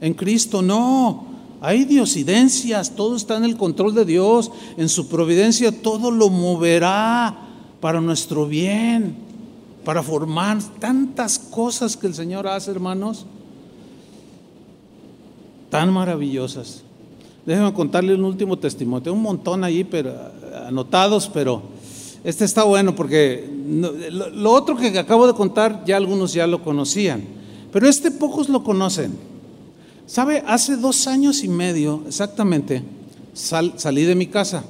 [0.00, 1.26] en Cristo, no.
[1.60, 7.51] hay diosidencias, todo está en el control de Dios, en su providencia todo lo moverá
[7.82, 9.16] para nuestro bien,
[9.84, 13.26] para formar tantas cosas que el Señor hace, hermanos,
[15.68, 16.84] tan maravillosas.
[17.44, 20.14] Déjenme contarle un último testimonio, tengo un montón ahí pero,
[20.64, 21.60] anotados, pero
[22.22, 23.50] este está bueno porque
[24.32, 27.24] lo otro que acabo de contar ya algunos ya lo conocían,
[27.72, 29.12] pero este pocos lo conocen.
[30.06, 30.44] ¿Sabe?
[30.46, 32.84] Hace dos años y medio exactamente
[33.34, 34.62] salí de mi casa.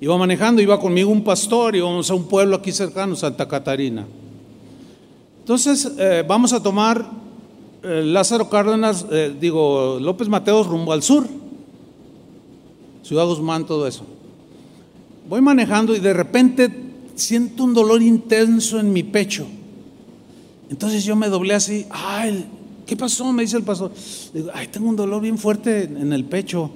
[0.00, 4.06] Iba manejando, iba conmigo un pastor, íbamos a un pueblo aquí cercano, Santa Catarina.
[5.40, 7.10] Entonces, eh, vamos a tomar
[7.82, 11.26] eh, Lázaro Cárdenas, eh, digo, López Mateos rumbo al sur,
[13.02, 14.04] Ciudad Guzmán, todo eso.
[15.28, 16.70] Voy manejando y de repente
[17.14, 19.46] siento un dolor intenso en mi pecho.
[20.70, 22.46] Entonces yo me doblé así, ay,
[22.88, 23.30] ¿Qué pasó?
[23.34, 23.92] Me dice el pastor.
[24.32, 26.70] Digo, ay, tengo un dolor bien fuerte en el pecho.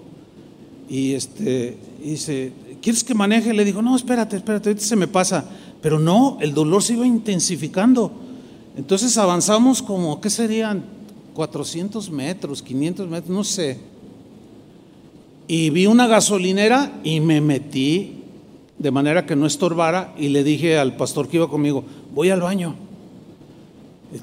[0.86, 2.52] Y este, dice,
[2.83, 3.55] ¿quieres que maneje?
[3.55, 5.45] Le digo, no, espérate, espérate, ahorita se me pasa.
[5.80, 8.12] Pero no, el dolor se iba intensificando.
[8.76, 10.85] Entonces avanzamos como, ¿qué serían?
[11.35, 13.78] 400 metros, 500 metros, no sé.
[15.49, 18.18] Y vi una gasolinera y me metí
[18.78, 22.41] de manera que no estorbara y le dije al pastor que iba conmigo, voy al
[22.41, 22.74] baño.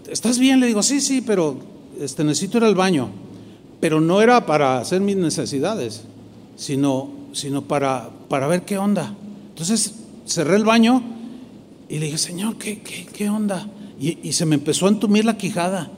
[0.09, 0.59] ¿Estás bien?
[0.59, 1.57] Le digo, sí, sí, pero
[1.99, 3.09] este, necesito ir al baño,
[3.79, 6.03] pero no era para hacer mis necesidades,
[6.55, 9.15] sino, sino para, para ver qué onda.
[9.49, 11.01] Entonces cerré el baño
[11.87, 13.67] y le dije, Señor, ¿qué, qué, onda?
[13.99, 15.89] Y, y, se me empezó a entumir la quijada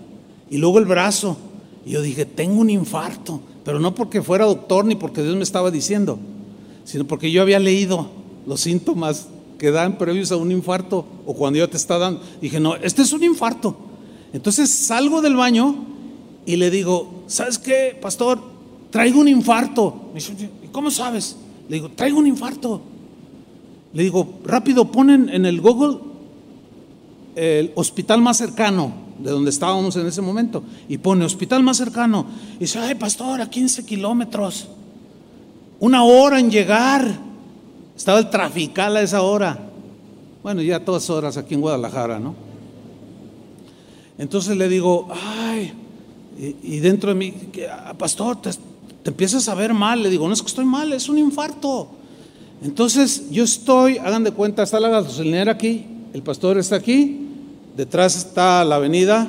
[0.49, 1.38] y luego el brazo.
[1.86, 5.43] Y yo dije, tengo un infarto, pero no porque fuera doctor ni porque Dios me
[5.43, 6.19] estaba diciendo,
[6.86, 8.09] sino porque yo había leído
[8.45, 9.27] los síntomas
[9.57, 12.21] que dan previos a un infarto o cuando ya te está dando.
[12.41, 13.75] Dije, no, este es un infarto.
[14.34, 15.75] Entonces salgo del baño
[16.45, 18.39] y le digo, ¿sabes qué, pastor?
[18.89, 20.09] Traigo un infarto.
[20.13, 21.38] Me dice, ¿cómo sabes?
[21.69, 22.82] Le digo, traigo un infarto.
[23.93, 25.97] Le digo, rápido, ponen en el Google
[27.36, 30.63] el hospital más cercano de donde estábamos en ese momento.
[30.89, 32.26] Y pone hospital más cercano.
[32.55, 34.67] Y dice, ay, pastor, a 15 kilómetros.
[35.80, 37.07] Una hora en llegar.
[37.95, 39.59] Estaba el trafical a esa hora.
[40.43, 42.34] Bueno, ya todas horas aquí en Guadalajara, ¿no?
[44.17, 45.74] Entonces le digo, ay,
[46.63, 47.34] y, dentro de mí,
[47.69, 48.49] ah, pastor, te,
[49.09, 50.03] empiezas a ver mal.
[50.03, 51.89] Le digo, no es que estoy mal, es un infarto.
[52.63, 57.27] Entonces yo estoy, hagan de cuenta, está la gasolinera aquí, el pastor está aquí,
[57.75, 59.27] detrás está la avenida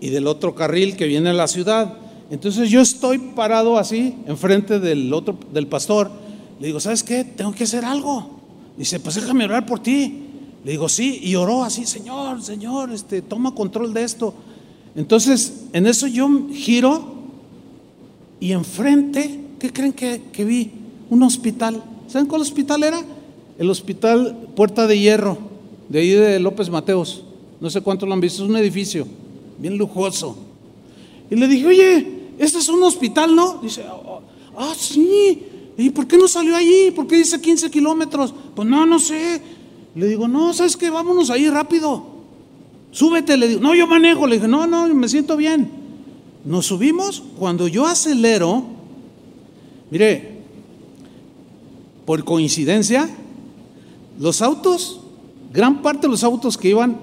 [0.00, 1.94] y del otro carril que viene a la ciudad.
[2.30, 6.10] Entonces yo estoy parado así, enfrente del otro, del pastor.
[6.58, 7.22] Le digo, ¿sabes qué?
[7.22, 8.30] Tengo que hacer algo.
[8.76, 10.22] Dice, pues déjame orar por ti.
[10.64, 14.34] Le digo, sí, y oró así, Señor, Señor, este, toma control de esto.
[14.96, 17.15] Entonces, en eso yo giro
[18.40, 20.70] y enfrente, ¿qué creen que, vi?
[21.10, 21.82] Un hospital.
[22.08, 23.02] ¿Saben cuál hospital era?
[23.58, 25.38] El hospital Puerta de Hierro,
[25.88, 27.22] de ahí de López Mateos.
[27.60, 29.06] No sé cuánto lo han visto, es un edificio
[29.58, 30.36] bien lujoso.
[31.30, 32.06] Y le dije, oye,
[32.38, 33.58] este es un hospital, ¿no?
[33.62, 34.20] Dice, ah,
[34.56, 35.42] ah sí.
[35.78, 36.90] ¿Y por qué no salió allí?
[36.90, 38.34] ¿Por qué dice 15 kilómetros?
[38.54, 39.40] Pues no, no sé.
[39.94, 40.90] Le digo, no, ¿sabes qué?
[40.90, 42.04] Vámonos ahí rápido.
[42.90, 44.26] Súbete, le digo, no, yo manejo.
[44.26, 45.85] Le dije, no, no, me siento bien.
[46.46, 48.62] Nos subimos, cuando yo acelero,
[49.90, 50.42] mire,
[52.04, 53.10] por coincidencia,
[54.20, 55.00] los autos,
[55.52, 56.98] gran parte de los autos que iban,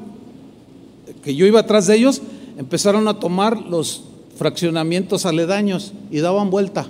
[1.22, 2.22] que yo iba atrás de ellos,
[2.58, 4.06] empezaron a tomar los
[4.38, 6.88] fraccionamientos aledaños y daban vuelta.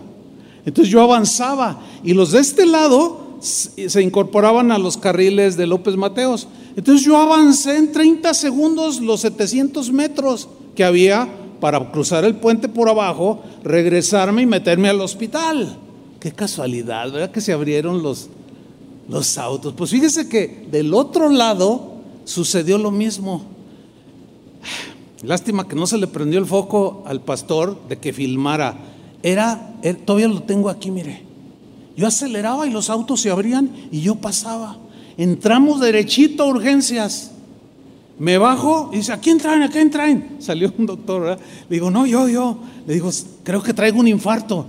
[0.63, 5.97] Entonces yo avanzaba y los de este lado se incorporaban a los carriles de López
[5.97, 6.47] Mateos.
[6.75, 11.27] Entonces yo avancé en 30 segundos los 700 metros que había
[11.63, 15.77] para cruzar el puente por abajo, regresarme y meterme al hospital.
[16.19, 17.31] Qué casualidad, ¿verdad?
[17.31, 18.27] Que se abrieron los,
[19.07, 19.71] los autos.
[19.71, 21.93] Pues fíjese que del otro lado
[22.25, 23.45] sucedió lo mismo.
[25.21, 28.75] Lástima que no se le prendió el foco al pastor de que filmara.
[29.23, 31.23] Era, er, todavía lo tengo aquí, mire.
[31.95, 34.75] Yo aceleraba y los autos se abrían y yo pasaba.
[35.15, 37.31] Entramos derechito a urgencias.
[38.19, 39.63] Me bajo y dice, ¿a quién traen?
[39.63, 40.37] ¿A quién traen?
[40.39, 41.39] Salió un doctor, ¿verdad?
[41.69, 42.57] Le digo, no, yo, yo.
[42.85, 43.09] Le digo,
[43.43, 44.65] creo que traigo un infarto.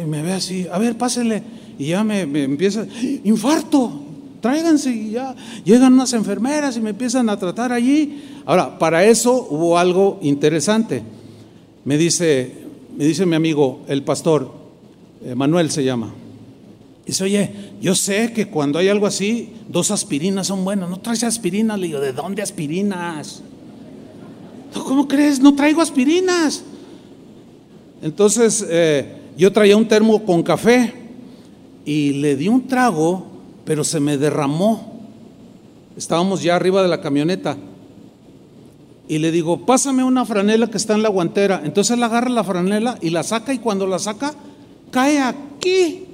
[0.00, 1.42] y me ve así, a ver, pásenle.
[1.78, 2.86] Y ya me, me empieza,
[3.24, 3.92] infarto,
[4.40, 4.90] tráiganse.
[4.90, 5.34] Y ya
[5.64, 8.22] llegan unas enfermeras y me empiezan a tratar allí.
[8.44, 11.02] Ahora, para eso hubo algo interesante.
[11.84, 12.52] Me dice,
[12.96, 14.52] me dice mi amigo, el pastor,
[15.24, 16.12] eh, Manuel se llama.
[17.06, 17.50] Dice, oye,
[17.80, 20.90] yo sé que cuando hay algo así, dos aspirinas son buenas.
[20.90, 21.78] ¿No traes aspirinas?
[21.78, 23.42] Le digo, ¿de dónde aspirinas?
[24.74, 25.38] ¿Cómo crees?
[25.38, 26.64] No traigo aspirinas.
[28.02, 30.92] Entonces eh, yo traía un termo con café
[31.84, 33.24] y le di un trago,
[33.64, 35.00] pero se me derramó.
[35.96, 37.56] Estábamos ya arriba de la camioneta.
[39.08, 41.62] Y le digo, pásame una franela que está en la guantera.
[41.64, 44.34] Entonces él agarra la franela y la saca y cuando la saca,
[44.90, 46.05] cae aquí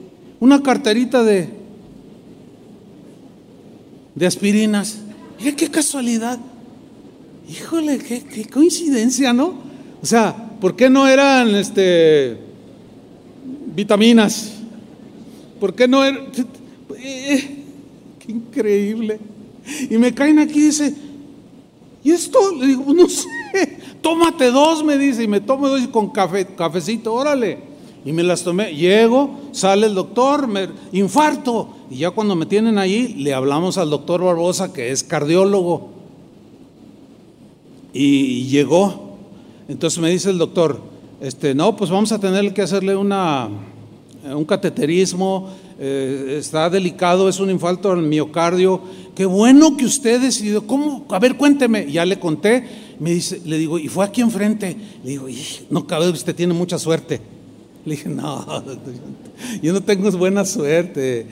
[0.43, 1.48] una carterita de,
[4.12, 4.98] de aspirinas.
[5.39, 6.36] Mira qué casualidad.
[7.48, 9.55] Híjole, qué, qué coincidencia, ¿no?
[10.02, 12.39] O sea, ¿por qué no eran este,
[13.73, 14.55] vitaminas?
[15.60, 16.27] ¿Por qué no eran...
[16.98, 17.64] Eh,
[18.19, 19.20] qué increíble.
[19.89, 20.93] Y me caen aquí y dice,
[22.02, 22.52] ¿y esto?
[22.56, 23.28] Le digo, no sé,
[24.02, 27.72] tómate dos, me dice, y me tomo dos con café, cafecito, órale.
[28.05, 31.69] Y me las tomé, llego, sale el doctor, me, infarto.
[31.89, 35.91] Y ya cuando me tienen ahí, le hablamos al doctor Barbosa, que es cardiólogo.
[37.93, 39.19] Y, llegó.
[39.69, 40.81] Entonces me dice el doctor,
[41.20, 43.49] este, no, pues vamos a tener que hacerle una,
[44.24, 48.81] un cateterismo, eh, está delicado, es un infarto al miocardio.
[49.15, 51.07] Qué bueno que usted decidió, ¿cómo?
[51.09, 51.91] A ver, cuénteme.
[51.91, 52.65] Ya le conté,
[52.99, 54.77] me dice, le digo, y fue aquí enfrente.
[55.05, 55.27] Le digo,
[55.70, 57.20] no cabe, usted tiene mucha suerte.
[57.84, 58.62] Le dije, no,
[59.60, 61.26] yo no tengo buena suerte.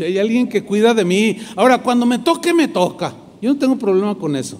[0.00, 1.38] hay alguien que cuida de mí.
[1.54, 3.14] Ahora, cuando me toque, me toca.
[3.40, 4.58] Yo no tengo problema con eso.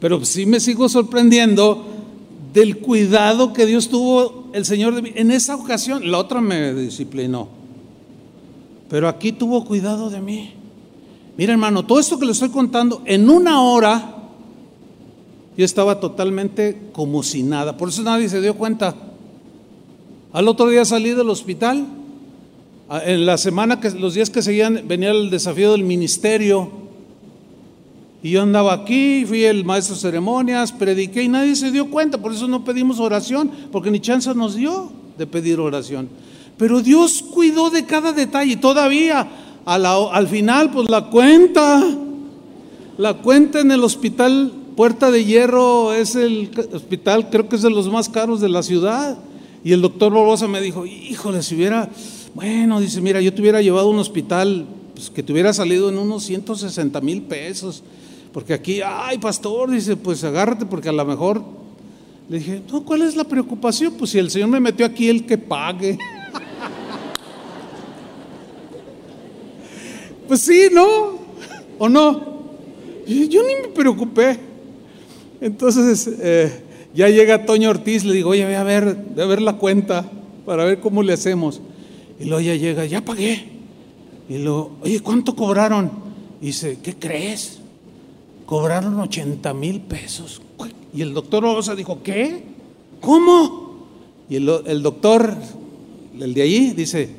[0.00, 1.84] Pero sí me sigo sorprendiendo
[2.54, 5.12] del cuidado que Dios tuvo el Señor de mí.
[5.14, 7.48] En esa ocasión, la otra me disciplinó.
[8.88, 10.54] Pero aquí tuvo cuidado de mí.
[11.36, 14.16] Mira, hermano, todo esto que le estoy contando, en una hora,
[15.56, 17.76] yo estaba totalmente como si nada.
[17.76, 19.09] Por eso nadie se dio cuenta.
[20.32, 21.84] Al otro día salí del hospital.
[23.04, 26.70] En la semana, que los días que seguían, venía el desafío del ministerio.
[28.22, 32.18] Y yo andaba aquí, fui el maestro de ceremonias, prediqué y nadie se dio cuenta.
[32.18, 36.08] Por eso no pedimos oración, porque ni chance nos dio de pedir oración.
[36.56, 38.56] Pero Dios cuidó de cada detalle.
[38.56, 39.28] Todavía,
[39.64, 41.82] al final, pues la cuenta,
[42.98, 47.70] la cuenta en el hospital Puerta de Hierro es el hospital, creo que es de
[47.70, 49.18] los más caros de la ciudad.
[49.62, 51.88] Y el doctor Barbosa me dijo, híjole, si hubiera,
[52.34, 55.88] bueno, dice, mira, yo te hubiera llevado a un hospital pues, que te hubiera salido
[55.88, 57.82] en unos 160 mil pesos.
[58.32, 61.60] Porque aquí, ay, pastor, dice, pues agárrate porque a lo mejor...
[62.28, 63.94] Le dije, no, ¿cuál es la preocupación?
[63.94, 65.98] Pues si el Señor me metió aquí, el que pague.
[70.28, 71.18] pues sí, ¿no?
[71.76, 72.52] ¿O no?
[73.04, 74.38] Yo ni me preocupé.
[75.40, 76.62] Entonces, eh,
[76.94, 80.10] ya llega Toño Ortiz, le digo, oye, voy a ver, a ver la cuenta
[80.44, 81.60] para ver cómo le hacemos.
[82.18, 83.44] Y luego ya llega, ya pagué.
[84.28, 85.90] Y luego, oye, ¿cuánto cobraron?
[86.42, 87.60] Y dice, ¿qué crees?
[88.46, 90.42] Cobraron 80 mil pesos.
[90.92, 92.42] Y el doctor Rosa dijo, ¿qué?
[93.00, 93.86] ¿Cómo?
[94.28, 95.36] Y el, el doctor,
[96.18, 97.10] el de allí, dice,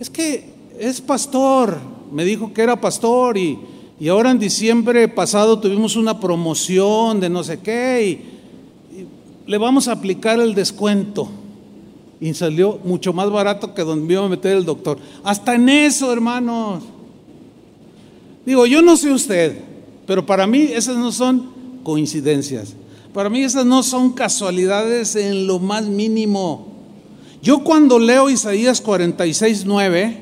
[0.00, 1.78] es que es pastor.
[2.12, 3.58] Me dijo que era pastor y,
[4.00, 8.33] y ahora en diciembre pasado tuvimos una promoción de no sé qué
[9.46, 11.28] le vamos a aplicar el descuento.
[12.20, 14.98] Y salió mucho más barato que donde me iba a meter el doctor.
[15.22, 16.82] Hasta en eso, hermanos.
[18.46, 19.58] Digo, yo no sé usted,
[20.06, 21.50] pero para mí esas no son
[21.82, 22.74] coincidencias.
[23.12, 26.68] Para mí esas no son casualidades en lo más mínimo.
[27.42, 30.20] Yo cuando leo Isaías 46, 9,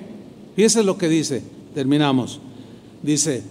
[0.57, 1.43] fíjese lo que dice,
[1.75, 2.41] terminamos.
[3.03, 3.43] Dice,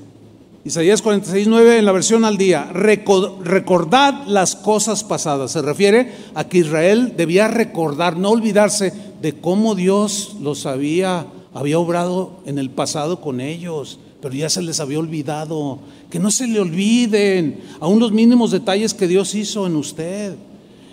[0.64, 5.54] Isaías 46, 9 en la versión al día, recordad las cosas pasadas.
[5.54, 8.94] Se refiere a que Israel debía recordar, no olvidarse
[9.24, 11.26] de cómo Dios los había,
[11.56, 15.80] había obrado en el pasado con ellos, pero ya se les había olvidado.
[16.12, 20.36] Que no se le olviden aún los mínimos detalles que Dios hizo en usted.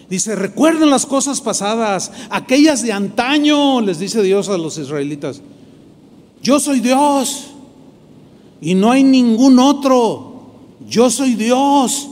[0.09, 5.43] Dice, recuerden las cosas pasadas, aquellas de antaño, les dice Dios a los israelitas.
[6.43, 7.51] Yo soy Dios
[8.61, 10.33] y no hay ningún otro.
[10.89, 12.09] Yo soy Dios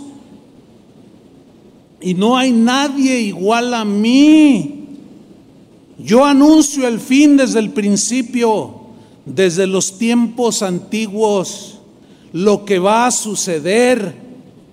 [2.01, 4.85] y no hay nadie igual a mí.
[5.99, 8.75] Yo anuncio el fin desde el principio,
[9.25, 11.79] desde los tiempos antiguos,
[12.33, 14.15] lo que va a suceder.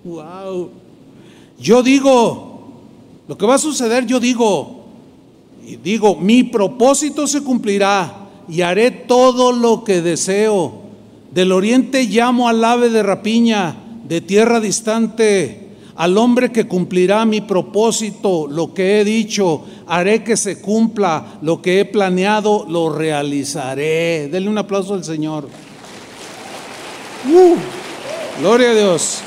[0.04, 0.68] Wow.
[1.58, 2.72] Yo digo,
[3.26, 4.84] lo que va a suceder, yo digo,
[5.66, 10.83] y digo, mi propósito se cumplirá y haré todo lo que deseo
[11.34, 13.74] del oriente llamo al ave de rapiña,
[14.04, 15.64] de tierra distante,
[15.96, 21.60] al hombre que cumplirá mi propósito, lo que he dicho, haré que se cumpla, lo
[21.60, 24.28] que he planeado, lo realizaré.
[24.28, 25.48] Denle un aplauso al Señor.
[27.28, 27.56] Uh,
[28.40, 29.20] gloria a Dios.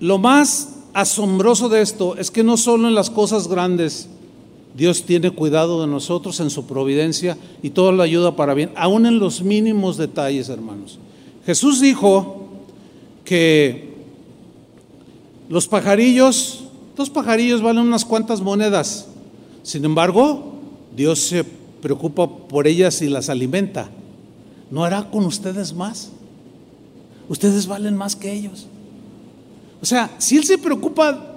[0.00, 4.08] Lo más asombroso de esto es que no solo en las cosas grandes
[4.74, 9.06] Dios tiene cuidado de nosotros en su providencia y todo lo ayuda para bien, aún
[9.06, 10.98] en los mínimos detalles, hermanos.
[11.44, 12.48] Jesús dijo
[13.24, 13.92] que
[15.48, 16.64] los pajarillos,
[16.96, 19.08] dos pajarillos valen unas cuantas monedas.
[19.62, 20.54] Sin embargo,
[20.96, 21.44] Dios se
[21.82, 23.90] preocupa por ellas y las alimenta.
[24.70, 26.10] ¿No hará con ustedes más?
[27.28, 28.66] Ustedes valen más que ellos.
[29.82, 31.32] O sea, si Él se preocupa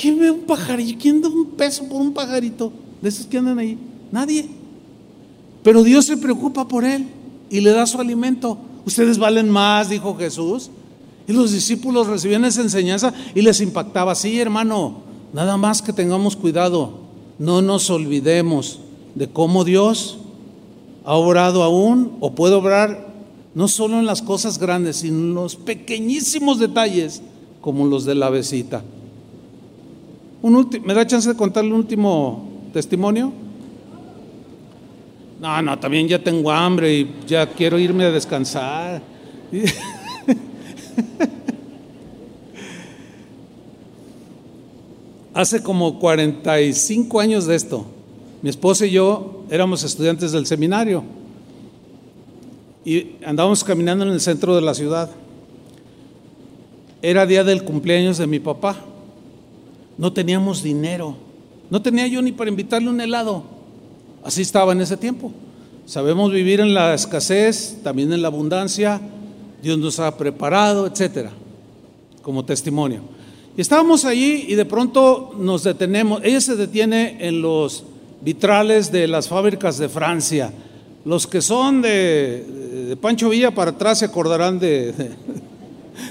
[0.00, 0.98] ¿Quién ve un pajarito?
[0.98, 2.72] ¿Quién da un peso por un pajarito
[3.02, 3.76] de esos que andan ahí?
[4.10, 4.48] Nadie.
[5.62, 7.06] Pero Dios se preocupa por él
[7.50, 8.56] y le da su alimento.
[8.86, 10.70] Ustedes valen más, dijo Jesús.
[11.28, 14.14] Y los discípulos recibían esa enseñanza y les impactaba.
[14.14, 15.02] Sí, hermano,
[15.34, 16.94] nada más que tengamos cuidado.
[17.38, 18.80] No nos olvidemos
[19.14, 20.16] de cómo Dios
[21.04, 23.10] ha obrado aún o puede obrar
[23.54, 27.20] no solo en las cosas grandes, sino en los pequeñísimos detalles
[27.60, 28.82] como los de la besita.
[30.84, 33.32] ¿Me da chance de contarle un último testimonio?
[35.40, 39.02] No, no, también ya tengo hambre y ya quiero irme a descansar.
[45.32, 47.86] Hace como 45 años de esto,
[48.42, 51.02] mi esposa y yo éramos estudiantes del seminario
[52.84, 55.10] y andábamos caminando en el centro de la ciudad.
[57.02, 58.84] Era día del cumpleaños de mi papá
[60.00, 61.14] no teníamos dinero.
[61.68, 63.44] No tenía yo ni para invitarle un helado.
[64.24, 65.30] Así estaba en ese tiempo.
[65.84, 68.98] Sabemos vivir en la escasez, también en la abundancia.
[69.62, 71.32] Dios nos ha preparado, etcétera,
[72.22, 73.02] como testimonio.
[73.58, 76.22] Y estábamos allí y de pronto nos detenemos.
[76.24, 77.84] Ella se detiene en los
[78.22, 80.50] vitrales de las fábricas de Francia.
[81.04, 85.10] Los que son de, Pancho Villa para atrás se acordarán de, de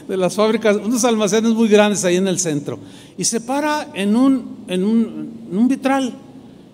[0.07, 2.79] las fábricas, unos almacenes muy grandes ahí en el centro.
[3.17, 6.13] Y se para en un, en un, vitral.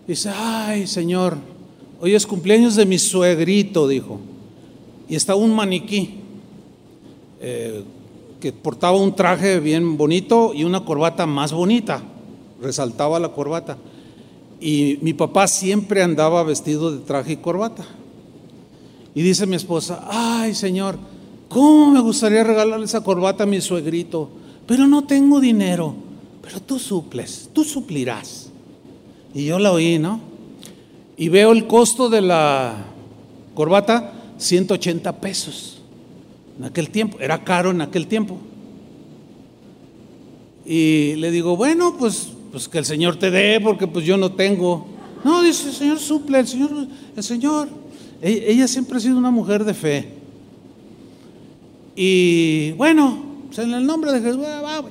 [0.07, 1.37] Y dice, ay Señor,
[1.99, 4.19] hoy es cumpleaños de mi suegrito, dijo.
[5.07, 6.15] Y está un maniquí
[7.41, 7.83] eh,
[8.39, 12.01] que portaba un traje bien bonito y una corbata más bonita.
[12.61, 13.77] Resaltaba la corbata.
[14.59, 17.85] Y mi papá siempre andaba vestido de traje y corbata.
[19.15, 20.97] Y dice mi esposa, ay Señor,
[21.49, 24.29] ¿Cómo me gustaría regalarle esa corbata a mi suegrito?
[24.67, 25.95] Pero no tengo dinero.
[26.41, 28.49] Pero tú suples, tú suplirás.
[29.33, 30.19] Y yo la oí, ¿no?
[31.17, 32.85] Y veo el costo de la
[33.53, 35.81] corbata, 180 pesos.
[36.57, 38.37] En aquel tiempo, era caro en aquel tiempo.
[40.65, 44.31] Y le digo, bueno, pues, pues que el Señor te dé, porque pues yo no
[44.31, 44.87] tengo.
[45.23, 46.71] No, dice, el Señor suple, el Señor,
[47.15, 47.69] el Señor.
[48.21, 50.14] E-, ella siempre ha sido una mujer de fe.
[51.95, 54.41] Y bueno, pues, en el nombre de Jesús,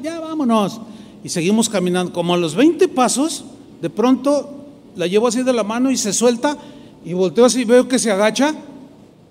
[0.03, 0.81] ya vámonos.
[1.23, 2.13] Y seguimos caminando.
[2.13, 3.45] Como a los 20 pasos,
[3.83, 4.67] de pronto
[4.97, 6.57] la llevo así de la mano y se suelta.
[7.05, 8.55] Y volteo así, veo que se agacha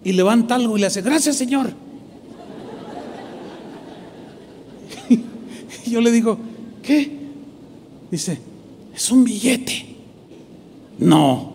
[0.04, 1.72] y levanta algo y le hace, gracias Señor.
[5.86, 6.38] y yo le digo,
[6.84, 7.20] ¿qué?
[8.12, 8.38] Dice,
[8.94, 9.96] es un billete.
[11.00, 11.54] No,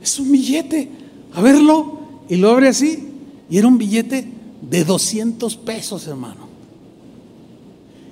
[0.00, 0.88] es un billete.
[1.34, 1.98] A verlo.
[2.28, 3.08] Y lo abre así.
[3.50, 6.48] Y era un billete de 200 pesos, hermano.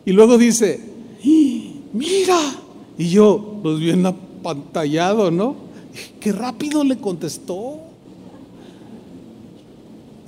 [0.04, 0.80] Y luego dice,
[1.92, 2.38] mira.
[2.96, 5.56] Y yo, pues bien apantallado, ¿no?
[6.20, 7.78] Qué rápido le contestó.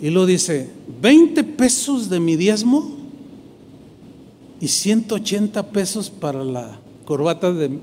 [0.01, 0.71] Y lo dice,
[1.03, 2.97] 20 pesos de mi diezmo
[4.61, 7.79] y 180 pesos para la corbata de,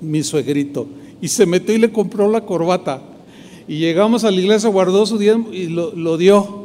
[0.00, 0.86] mi suegrito.
[1.20, 3.02] Y se metió y le compró la corbata.
[3.66, 6.57] Y llegamos a la iglesia, guardó su diezmo y lo, lo dio.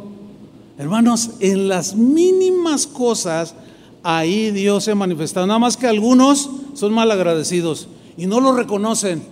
[0.78, 3.54] Hermanos, en las mínimas cosas,
[4.02, 5.45] ahí Dios se ha manifestado.
[5.45, 7.88] Nada más que algunos son mal agradecidos
[8.18, 9.24] y no lo reconocen.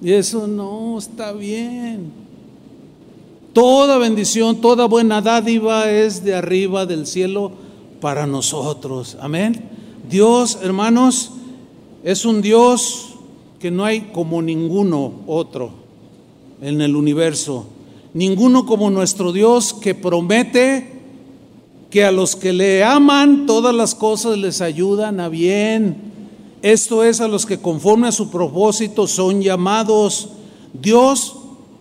[0.00, 2.10] Y eso no está bien.
[3.52, 7.52] Toda bendición, toda buena dádiva es de arriba del cielo
[8.00, 9.16] para nosotros.
[9.20, 9.68] Amén.
[10.08, 11.32] Dios, hermanos,
[12.04, 13.14] es un Dios
[13.58, 15.72] que no hay como ninguno otro
[16.62, 17.66] en el universo
[18.14, 20.98] ninguno como nuestro Dios que promete
[21.90, 25.96] que a los que le aman todas las cosas les ayudan a bien.
[26.62, 30.28] Esto es a los que conforme a su propósito son llamados.
[30.72, 31.36] Dios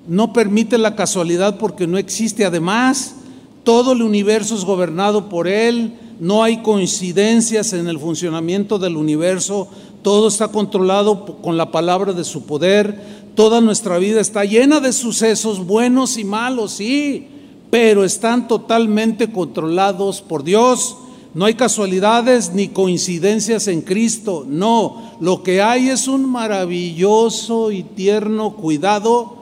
[0.07, 2.45] no permite la casualidad porque no existe.
[2.45, 3.15] Además,
[3.63, 5.93] todo el universo es gobernado por Él.
[6.19, 9.67] No hay coincidencias en el funcionamiento del universo.
[10.03, 13.26] Todo está controlado con la palabra de su poder.
[13.38, 17.27] Toda nuestra vida está llena de sucesos buenos y malos, sí,
[17.69, 20.97] pero están totalmente controlados por Dios.
[21.35, 25.11] No hay casualidades ni coincidencias en Cristo, no.
[25.22, 29.38] Lo que hay es un maravilloso y tierno cuidado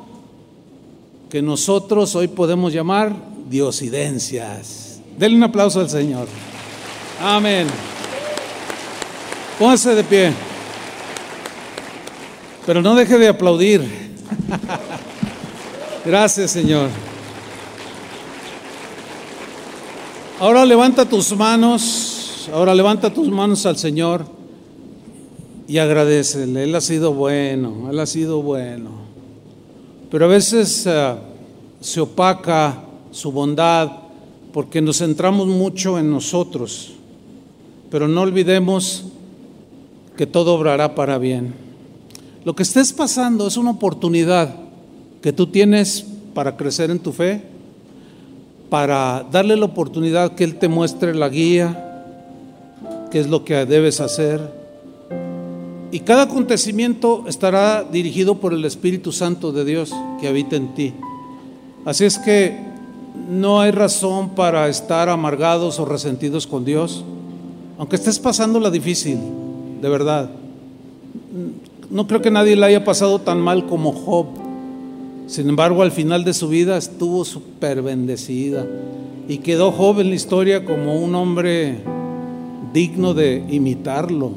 [1.29, 3.15] que nosotros hoy podemos llamar
[3.49, 4.99] diosidencias.
[5.17, 6.27] Denle un aplauso al Señor.
[7.21, 7.67] Amén.
[9.57, 10.54] Póngase de pie.
[12.65, 13.83] Pero no deje de aplaudir.
[16.05, 16.89] Gracias, Señor.
[20.39, 24.25] Ahora levanta tus manos, ahora levanta tus manos al Señor
[25.67, 26.63] y agradecele.
[26.63, 28.91] Él ha sido bueno, Él ha sido bueno.
[30.11, 31.17] Pero a veces uh,
[31.79, 33.91] se opaca su bondad
[34.51, 36.93] porque nos centramos mucho en nosotros.
[37.89, 39.05] Pero no olvidemos
[40.17, 41.64] que todo obrará para bien.
[42.45, 44.55] Lo que estés pasando es una oportunidad
[45.23, 46.05] que tú tienes
[46.35, 47.41] para crecer en tu fe,
[48.69, 52.03] para darle la oportunidad que Él te muestre la guía,
[53.09, 54.39] qué es lo que debes hacer.
[55.91, 59.91] Y cada acontecimiento estará dirigido por el Espíritu Santo de Dios
[60.21, 60.93] que habita en ti.
[61.83, 62.59] Así es que
[63.27, 67.03] no hay razón para estar amargados o resentidos con Dios,
[67.79, 69.17] aunque estés pasando la difícil,
[69.81, 70.29] de verdad.
[71.89, 74.27] No creo que nadie la haya pasado tan mal como Job.
[75.27, 78.65] Sin embargo, al final de su vida estuvo súper bendecida
[79.27, 81.79] y quedó joven en la historia como un hombre
[82.73, 84.33] digno de imitarlo.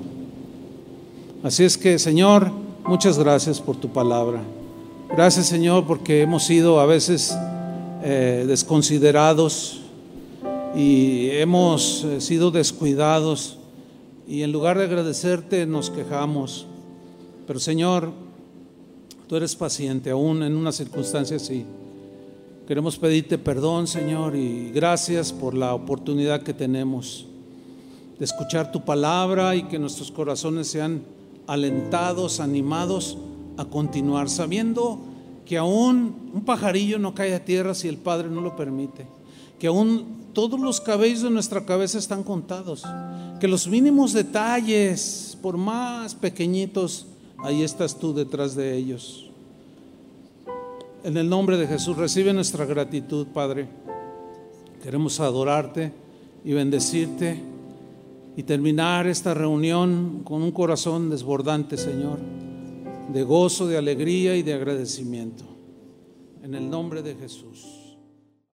[1.42, 2.50] Así es que, Señor,
[2.86, 4.40] muchas gracias por tu palabra.
[5.10, 7.36] Gracias, Señor, porque hemos sido a veces
[8.02, 9.80] eh, desconsiderados
[10.74, 13.58] y hemos eh, sido descuidados
[14.26, 16.66] y en lugar de agradecerte nos quejamos.
[17.48, 18.12] Pero, Señor,
[19.28, 21.66] Tú eres paciente aún en una circunstancia así.
[22.66, 27.26] Queremos pedirte perdón, Señor, y gracias por la oportunidad que tenemos
[28.18, 31.02] de escuchar tu palabra y que nuestros corazones sean
[31.46, 33.18] alentados, animados
[33.58, 34.98] a continuar, sabiendo
[35.44, 39.06] que aún un pajarillo no cae a tierra si el Padre no lo permite,
[39.58, 42.82] que aún todos los cabellos de nuestra cabeza están contados,
[43.40, 47.06] que los mínimos detalles, por más pequeñitos,
[47.38, 49.30] ahí estás tú detrás de ellos.
[51.04, 53.68] En el nombre de Jesús, recibe nuestra gratitud, Padre.
[54.82, 55.92] Queremos adorarte
[56.44, 57.40] y bendecirte
[58.36, 62.18] y terminar esta reunión con un corazón desbordante, Señor,
[63.12, 65.44] de gozo, de alegría y de agradecimiento.
[66.42, 67.77] En el nombre de Jesús.